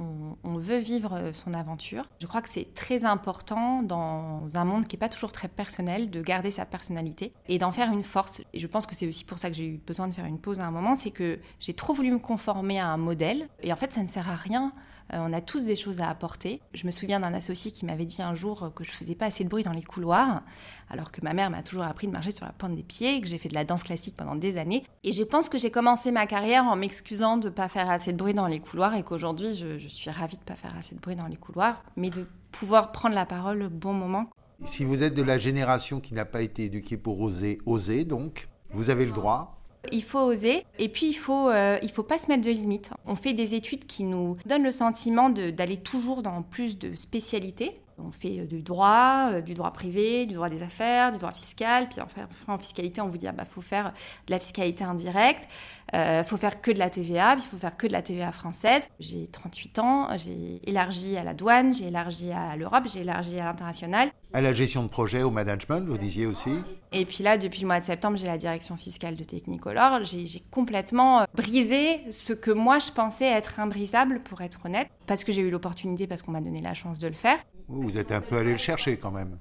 on, 0.45 0.59
veut 0.59 0.79
vivre 0.79 1.15
euh, 1.15 1.33
son 1.33 1.55
aventure. 1.55 2.09
Je 2.21 2.27
crois 2.27 2.43
que 2.43 2.49
c'est 2.49 2.75
très 2.75 3.05
important 3.05 3.83
dans 3.83 4.45
un 4.55 4.65
monde 4.65 4.87
qui 4.87 4.97
n'est 4.97 5.01
pas 5.01 5.09
toujours 5.09 5.33
très 5.33 5.49
personnel 5.49 6.11
de 6.11 6.21
garder 6.21 6.51
sa 6.51 6.65
personnalité 6.65 7.33
et 7.49 7.59
d'en 7.59 7.71
faire 7.71 7.93
une 7.93 8.03
force. 8.03 8.43
Et 8.53 8.59
je 8.59 8.67
pense 8.67 8.87
que 8.87 8.95
c'est 8.95 9.07
aussi 9.07 9.25
pour 9.25 9.39
ça 9.39 9.51
que 9.51 9.57
j'ai 9.57 9.67
eu 9.67 9.79
besoin 9.79 10.09
de 10.09 10.15
faire 10.15 10.27
une 10.27 10.41
pause 10.41 10.59
à 10.61 10.65
un 10.65 10.71
moment, 10.71 10.95
c'est 10.95 11.11
que 11.11 11.39
j'ai 11.61 11.75
trop 11.75 11.93
voulu 11.93 12.11
me 12.11 12.19
conformer 12.19 12.81
à 12.81 12.89
un 12.89 12.97
modèle 12.97 13.49
et 13.63 13.73
en 13.73 13.77
fait, 13.77 13.93
ça 13.93 14.03
ne 14.03 14.09
sert 14.09 14.29
à 14.29 14.37
rien 14.37 14.73
on 15.13 15.33
a 15.33 15.41
tous 15.41 15.65
des 15.65 15.77
choses 15.77 16.01
à 16.01 16.09
apporter. 16.09 16.61
Je 16.75 16.87
me 16.87 16.91
souviens 16.91 17.21
d'un 17.21 17.35
associé 17.35 17.71
qui 17.71 17.85
m'avait 17.87 18.05
dit 18.05 18.23
un 18.23 18.35
jour 18.35 18.73
que 18.75 18.85
je 18.85 18.93
faisais 18.93 19.15
pas 19.15 19.27
assez 19.27 19.45
de 19.45 19.49
bruit 19.49 19.63
dans 19.63 19.73
les 19.73 19.83
couloirs, 19.83 20.43
alors 20.91 21.13
que 21.13 21.21
ma 21.23 21.33
mère 21.33 21.51
m'a 21.51 21.63
toujours 21.63 21.85
appris 21.85 22.07
de 22.07 22.13
marcher 22.13 22.31
sur 22.31 22.45
la 22.45 22.53
pointe 22.53 22.75
des 22.75 22.83
pieds, 22.83 23.21
que 23.21 23.27
j'ai 23.27 23.39
fait 23.39 23.49
de 23.49 23.55
la 23.55 23.65
danse 23.65 23.83
classique 23.83 24.17
pendant 24.17 24.35
des 24.35 24.57
années. 24.57 24.85
Et 25.05 25.13
je 25.13 25.23
pense 25.25 25.49
que 25.49 25.59
j'ai 25.59 25.71
commencé 25.71 26.13
ma 26.13 26.27
carrière 26.27 26.65
en 26.65 26.77
m'excusant 26.77 27.37
de 27.37 27.49
ne 27.49 27.53
pas 27.53 27.69
faire 27.69 27.91
assez 27.91 28.13
de 28.13 28.19
bruit 28.19 28.35
dans 28.35 28.47
les 28.47 28.61
couloirs 28.61 28.95
et 28.95 29.03
qu'aujourd'hui 29.03 29.55
je, 29.55 29.89
suis 29.89 30.11
ravie 30.11 30.37
de 30.37 30.43
ne 30.43 30.47
pas 30.47 30.57
faire 30.57 30.77
assez 30.77 30.95
de 30.95 31.01
bruit 31.01 31.17
dans 31.17 31.27
les 31.27 31.37
couloirs, 31.37 31.83
mais 31.97 32.11
de 32.11 32.27
pouvoir 32.53 32.93
prendre 32.93 33.15
la 33.15 33.27
parole 33.27 33.63
au 33.63 33.71
bon 33.71 33.93
moment. 33.93 34.31
Si 34.65 34.85
vous 34.85 35.03
êtes 35.03 35.15
de 35.15 35.23
la 35.23 35.39
génération 35.39 36.01
qui 36.01 36.15
n'a 36.15 36.25
pas 36.25 36.43
été 36.43 36.65
éduquée 36.65 36.97
pour 36.97 37.21
oser, 37.21 37.61
oser 37.65 38.05
donc, 38.05 38.49
vous 38.71 38.91
avez 38.91 39.07
le 39.07 39.13
droit. 39.13 39.58
Il 39.93 40.03
faut 40.03 40.21
oser 40.21 40.65
et 40.79 40.89
puis 40.89 41.07
il 41.07 41.15
faut 41.15 41.51
euh, 41.51 41.79
faut 41.93 42.03
pas 42.03 42.19
se 42.19 42.29
mettre 42.29 42.45
de 42.45 42.51
limites. 42.51 42.91
On 43.07 43.15
fait 43.15 43.33
des 43.33 43.55
études 43.55 43.87
qui 43.87 44.05
nous 44.05 44.37
donnent 44.47 44.65
le 44.65 44.73
sentiment 44.73 45.31
d'aller 45.31 45.79
toujours 45.79 46.23
dans 46.23 46.43
plus 46.43 46.79
de 46.79 46.95
spécialités. 46.95 47.81
On 47.99 48.13
fait 48.13 48.41
euh, 48.41 48.47
du 48.47 48.63
droit, 48.63 49.31
euh, 49.33 49.41
du 49.41 49.55
droit 49.55 49.73
privé, 49.73 50.27
du 50.27 50.35
droit 50.35 50.49
des 50.49 50.63
affaires, 50.63 51.13
du 51.13 51.19
droit 51.19 51.33
fiscal. 51.33 51.89
Puis 51.89 52.01
en 52.47 52.59
fiscalité, 52.59 53.01
on 53.01 53.09
vous 53.09 53.19
dit 53.19 53.27
ah 53.27 53.33
bah 53.33 53.45
faut 53.45 53.61
faire 53.61 53.93
de 54.27 54.31
la 54.31 54.39
fiscalité 54.39 54.85
indirecte, 54.85 55.49
il 55.93 56.23
faut 56.25 56.37
faire 56.37 56.61
que 56.61 56.71
de 56.71 56.79
la 56.79 56.91
TVA, 56.91 57.35
il 57.35 57.43
faut 57.43 57.57
faire 57.57 57.77
que 57.77 57.87
de 57.87 57.93
la 57.93 58.03
TVA 58.03 58.31
française. 58.33 58.89
J'ai 59.01 59.27
38 59.27 59.79
ans, 59.79 60.09
j'ai 60.17 60.61
élargi 60.69 61.17
à 61.17 61.25
la 61.25 61.35
douane, 61.35 61.73
j'ai 61.73 61.87
élargi 61.87 62.31
à 62.31 62.57
l'Europe, 62.57 62.85
j'ai 62.93 63.01
élargi 63.01 63.39
à 63.41 63.45
l'international. 63.45 64.11
À 64.35 64.43
la 64.43 64.53
gestion 64.53 64.83
de 64.83 64.89
projet, 64.89 65.23
au 65.23 65.31
management, 65.31 65.87
vous 65.87 65.97
disiez 65.97 66.27
aussi 66.27 66.53
Et 66.93 67.07
puis 67.07 67.25
là, 67.25 67.39
depuis 67.39 67.63
le 67.63 67.67
mois 67.67 67.81
de 67.81 67.85
septembre, 67.85 68.19
j'ai 68.19 68.27
la 68.27 68.37
direction 68.37 68.77
fiscale 68.77 69.17
de 69.17 69.25
Technicolor. 69.25 70.05
J'ai 70.05 70.43
complètement 70.51 71.21
euh, 71.21 71.25
brisé 71.35 72.01
ce 72.11 72.35
que 72.35 72.51
moi 72.51 72.79
je 72.79 72.91
pensais 72.91 73.27
être 73.27 73.59
imbrisable, 73.59 74.21
pour 74.21 74.43
être 74.43 74.67
honnête, 74.67 74.89
parce 75.07 75.25
que 75.25 75.33
j'ai 75.33 75.41
eu 75.41 75.51
l'opportunité, 75.51 76.07
parce 76.07 76.23
qu'on 76.23 76.33
m'a 76.33 76.43
donné 76.43 76.61
la 76.61 76.75
chance 76.75 76.99
de 76.99 77.07
le 77.07 77.15
faire. 77.15 77.39
Vous 77.69 77.97
êtes 77.99 78.13
un 78.13 78.21
peu 78.21 78.37
allé 78.37 78.53
le 78.53 78.59
chercher 78.59 78.97
quand 78.97 79.11
même. 79.11 79.39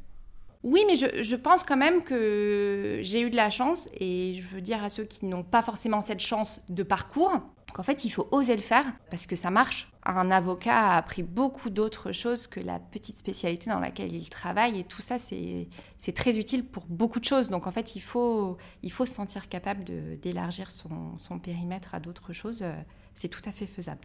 Oui, 0.63 0.83
mais 0.87 0.95
je, 0.95 1.23
je, 1.23 1.35
pense 1.35 1.63
quand 1.63 1.77
même 1.77 2.01
que 2.03 2.99
j'ai 3.01 3.21
eu 3.21 3.29
de 3.29 3.35
la 3.35 3.49
chance 3.49 3.89
et 3.99 4.35
je 4.41 4.47
veux 4.47 4.61
dire 4.61 4.83
à 4.83 4.89
ceux 4.89 5.05
qui 5.05 5.25
n'ont 5.25 5.43
pas 5.43 5.61
forcément 5.61 6.01
cette 6.01 6.19
chance 6.19 6.61
de 6.67 6.83
parcours 6.83 7.41
qu'en 7.73 7.83
fait 7.83 8.05
il 8.05 8.09
faut 8.09 8.27
oser 8.31 8.55
le 8.55 8.61
faire 8.61 8.85
parce 9.09 9.27
que 9.27 9.35
ça 9.35 9.51
marche. 9.51 9.89
Un 10.03 10.31
avocat 10.31 10.93
a 10.93 10.97
appris 10.97 11.21
beaucoup 11.21 11.69
d'autres 11.69 12.11
choses 12.11 12.47
que 12.47 12.59
la 12.59 12.79
petite 12.79 13.17
spécialité 13.17 13.69
dans 13.69 13.79
laquelle 13.79 14.13
il 14.13 14.29
travaille 14.29 14.79
et 14.79 14.83
tout 14.83 15.01
ça 15.01 15.19
c'est 15.19 15.67
très 16.15 16.37
utile 16.37 16.65
pour 16.65 16.85
beaucoup 16.87 17.19
de 17.19 17.25
choses. 17.25 17.49
Donc 17.49 17.67
en 17.67 17.71
fait 17.71 17.95
il 17.95 18.01
faut, 18.01 18.57
il 18.83 18.91
faut 18.91 19.05
se 19.05 19.13
sentir 19.13 19.47
capable 19.49 19.83
d'élargir 20.19 20.71
son, 20.71 21.17
son 21.17 21.39
périmètre 21.39 21.93
à 21.93 21.99
d'autres 21.99 22.33
choses. 22.33 22.63
C'est 23.15 23.29
tout 23.29 23.41
à 23.45 23.51
fait 23.51 23.67
faisable. 23.67 24.01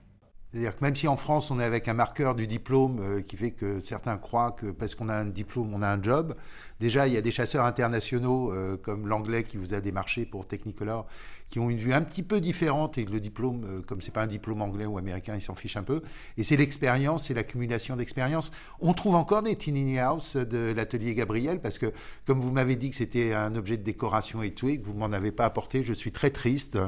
C'est-à-dire 0.53 0.77
que 0.77 0.85
même 0.85 0.95
si 0.95 1.09
en 1.09 1.17
France 1.17 1.51
on 1.51 1.59
est 1.61 1.65
avec 1.65 1.89
un 1.89 1.95
marqueur 1.95 2.35
du 2.35 2.47
diplôme 2.47 3.01
euh, 3.01 3.23
qui 3.23 3.37
fait 3.39 3.53
que 3.53 3.81
certains 3.81 4.19
croient 4.19 4.53
que 4.53 4.67
parce 4.67 4.95
qu'on 4.95 5.09
a 5.09 5.15
un 5.15 5.25
diplôme 5.25 5.73
on 5.73 5.81
a 5.81 5.89
un 5.89 6.03
job, 6.03 6.35
déjà 6.79 7.07
il 7.07 7.15
y 7.15 7.17
a 7.17 7.23
des 7.23 7.31
chasseurs 7.31 7.65
internationaux 7.65 8.53
euh, 8.53 8.77
comme 8.77 9.09
l'anglais 9.09 9.45
qui 9.45 9.57
vous 9.57 9.73
a 9.73 9.81
démarché 9.81 10.27
pour 10.27 10.47
Technicolor 10.47 11.07
qui 11.53 11.59
ont 11.59 11.69
une 11.69 11.79
vue 11.79 11.93
un 11.93 12.01
petit 12.01 12.23
peu 12.23 12.41
différente 12.41 12.97
et 12.97 13.05
le 13.05 13.21
diplôme, 13.21 13.65
euh, 13.65 13.83
comme 13.83 14.01
c'est 14.01 14.11
pas 14.11 14.23
un 14.23 14.27
diplôme 14.27 14.63
anglais 14.63 14.87
ou 14.87 14.97
américain, 14.97 15.35
ils 15.37 15.43
s'en 15.43 15.55
fichent 15.55 15.77
un 15.77 15.83
peu. 15.83 16.01
Et 16.39 16.45
c'est 16.45 16.57
l'expérience, 16.57 17.27
c'est 17.27 17.35
l'accumulation 17.35 17.95
d'expérience. 17.95 18.53
On 18.81 18.95
trouve 18.95 19.17
encore 19.17 19.43
des 19.43 19.55
tiny 19.55 19.99
house 19.99 20.37
de 20.37 20.73
l'atelier 20.75 21.15
Gabriel 21.15 21.61
parce 21.61 21.77
que 21.77 21.93
comme 22.27 22.41
vous 22.41 22.53
m'avez 22.53 22.77
dit 22.77 22.89
que 22.89 22.97
c'était 22.97 23.35
un 23.35 23.55
objet 23.55 23.77
de 23.77 23.83
décoration 23.83 24.43
et 24.43 24.53
tout 24.53 24.71
et 24.71 24.81
que 24.81 24.87
vous 24.87 24.95
m'en 24.95 25.13
avez 25.13 25.31
pas 25.31 25.45
apporté, 25.45 25.83
je 25.83 25.93
suis 25.93 26.11
très 26.11 26.31
triste. 26.31 26.79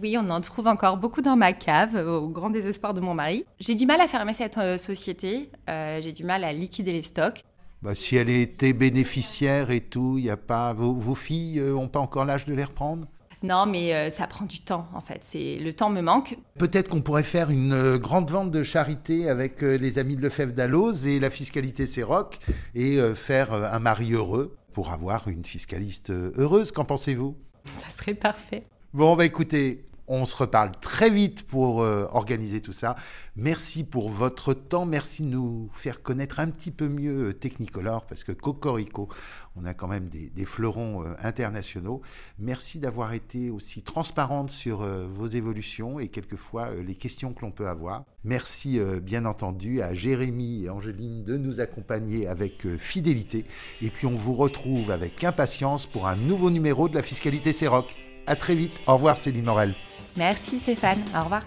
Oui, 0.00 0.16
on 0.16 0.28
en 0.28 0.40
trouve 0.40 0.68
encore 0.68 0.96
beaucoup 0.96 1.22
dans 1.22 1.34
ma 1.34 1.52
cave, 1.52 1.96
au 2.06 2.28
grand 2.28 2.50
désespoir 2.50 2.94
de 2.94 3.00
mon 3.00 3.14
mari. 3.14 3.44
J'ai 3.58 3.74
du 3.74 3.84
mal 3.84 4.00
à 4.00 4.06
fermer 4.06 4.32
cette 4.32 4.56
euh, 4.56 4.78
société, 4.78 5.50
euh, 5.68 6.00
j'ai 6.00 6.12
du 6.12 6.22
mal 6.22 6.44
à 6.44 6.52
liquider 6.52 6.92
les 6.92 7.02
stocks. 7.02 7.42
Bah, 7.82 7.96
si 7.96 8.14
elle 8.14 8.30
était 8.30 8.72
bénéficiaire 8.72 9.72
et 9.72 9.80
tout, 9.80 10.14
il 10.16 10.26
y 10.26 10.30
a 10.30 10.36
pas 10.36 10.72
vos, 10.72 11.16
filles 11.16 11.58
n'ont 11.58 11.86
euh, 11.86 11.88
pas 11.88 11.98
encore 11.98 12.24
l'âge 12.24 12.46
de 12.46 12.54
les 12.54 12.62
reprendre? 12.62 13.08
Non, 13.42 13.66
mais 13.66 14.10
ça 14.10 14.26
prend 14.26 14.44
du 14.44 14.60
temps, 14.60 14.86
en 14.94 15.00
fait. 15.00 15.20
C'est 15.22 15.58
le 15.60 15.72
temps 15.72 15.90
me 15.90 16.00
manque. 16.00 16.36
Peut-être 16.58 16.88
qu'on 16.88 17.02
pourrait 17.02 17.22
faire 17.22 17.50
une 17.50 17.96
grande 17.96 18.28
vente 18.28 18.50
de 18.50 18.64
charité 18.64 19.28
avec 19.28 19.62
les 19.62 20.00
amis 20.00 20.16
de 20.16 20.22
Lefebvre 20.22 20.54
d'Alloz 20.54 21.06
et 21.06 21.20
la 21.20 21.30
fiscalité 21.30 21.86
Céroc 21.86 22.40
et 22.74 22.98
faire 23.14 23.52
un 23.52 23.78
mari 23.78 24.12
heureux 24.12 24.56
pour 24.72 24.90
avoir 24.90 25.28
une 25.28 25.44
fiscaliste 25.44 26.10
heureuse. 26.10 26.72
Qu'en 26.72 26.84
pensez-vous? 26.84 27.36
Ça 27.64 27.90
serait 27.90 28.14
parfait. 28.14 28.64
Bon, 28.92 29.14
bah 29.14 29.24
écoutez, 29.24 29.84
on 30.08 30.24
se 30.24 30.34
reparle 30.34 30.72
très 30.80 31.10
vite 31.10 31.42
pour 31.46 31.82
euh, 31.82 32.06
organiser 32.12 32.60
tout 32.60 32.72
ça. 32.72 32.96
Merci 33.36 33.84
pour 33.84 34.08
votre 34.08 34.54
temps. 34.54 34.86
Merci 34.86 35.22
de 35.22 35.28
nous 35.28 35.68
faire 35.72 36.02
connaître 36.02 36.40
un 36.40 36.48
petit 36.48 36.70
peu 36.70 36.88
mieux 36.88 37.28
euh, 37.28 37.32
Technicolor 37.32 38.04
parce 38.06 38.24
que 38.24 38.32
Cocorico, 38.32 39.08
on 39.54 39.64
a 39.64 39.74
quand 39.74 39.86
même 39.86 40.08
des, 40.08 40.44
fleurons 40.44 41.04
euh, 41.04 41.14
internationaux. 41.22 42.00
Merci 42.38 42.78
d'avoir 42.78 43.12
été 43.12 43.50
aussi 43.50 43.82
transparente 43.82 44.50
sur 44.50 44.78
vos 44.78 45.26
évolutions 45.26 46.00
et 46.00 46.08
quelquefois 46.08 46.70
les 46.74 46.94
questions 46.94 47.34
que 47.34 47.42
l'on 47.42 47.50
peut 47.50 47.68
avoir. 47.68 48.04
Merci 48.24 48.80
bien 49.02 49.24
entendu 49.24 49.82
à 49.82 49.94
Jérémy 49.94 50.64
et 50.64 50.70
Angéline 50.70 51.24
de 51.24 51.36
nous 51.36 51.60
accompagner 51.60 52.26
avec 52.26 52.66
fidélité. 52.76 53.44
Et 53.82 53.90
puis 53.90 54.06
on 54.06 54.14
vous 54.14 54.34
retrouve 54.34 54.90
avec 54.90 55.22
impatience 55.24 55.86
pour 55.86 56.06
un 56.06 56.16
nouveau 56.16 56.50
numéro 56.50 56.88
de 56.88 56.94
la 56.94 57.02
fiscalité 57.02 57.52
Céroc. 57.52 57.96
À 58.26 58.36
très 58.36 58.54
vite. 58.54 58.72
Au 58.86 58.94
revoir 58.94 59.16
Céline 59.16 59.44
Morel. 59.44 59.74
Merci 60.16 60.58
Stéphane, 60.58 61.02
au 61.14 61.22
revoir. 61.22 61.42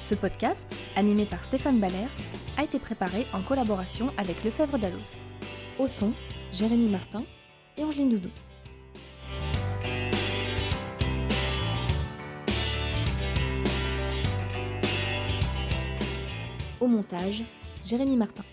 Ce 0.00 0.14
podcast, 0.14 0.74
animé 0.96 1.24
par 1.24 1.44
Stéphane 1.44 1.78
Baller, 1.78 2.08
a 2.58 2.64
été 2.64 2.78
préparé 2.78 3.26
en 3.32 3.42
collaboration 3.42 4.12
avec 4.16 4.44
Lefebvre 4.44 4.78
Dalloz. 4.78 5.14
Au 5.78 5.86
son, 5.86 6.12
Jérémy 6.52 6.88
Martin 6.88 7.22
et 7.76 7.84
Angeline 7.84 8.10
Doudou. 8.10 8.30
Au 16.80 16.86
montage, 16.86 17.44
Jérémy 17.84 18.16
Martin. 18.16 18.44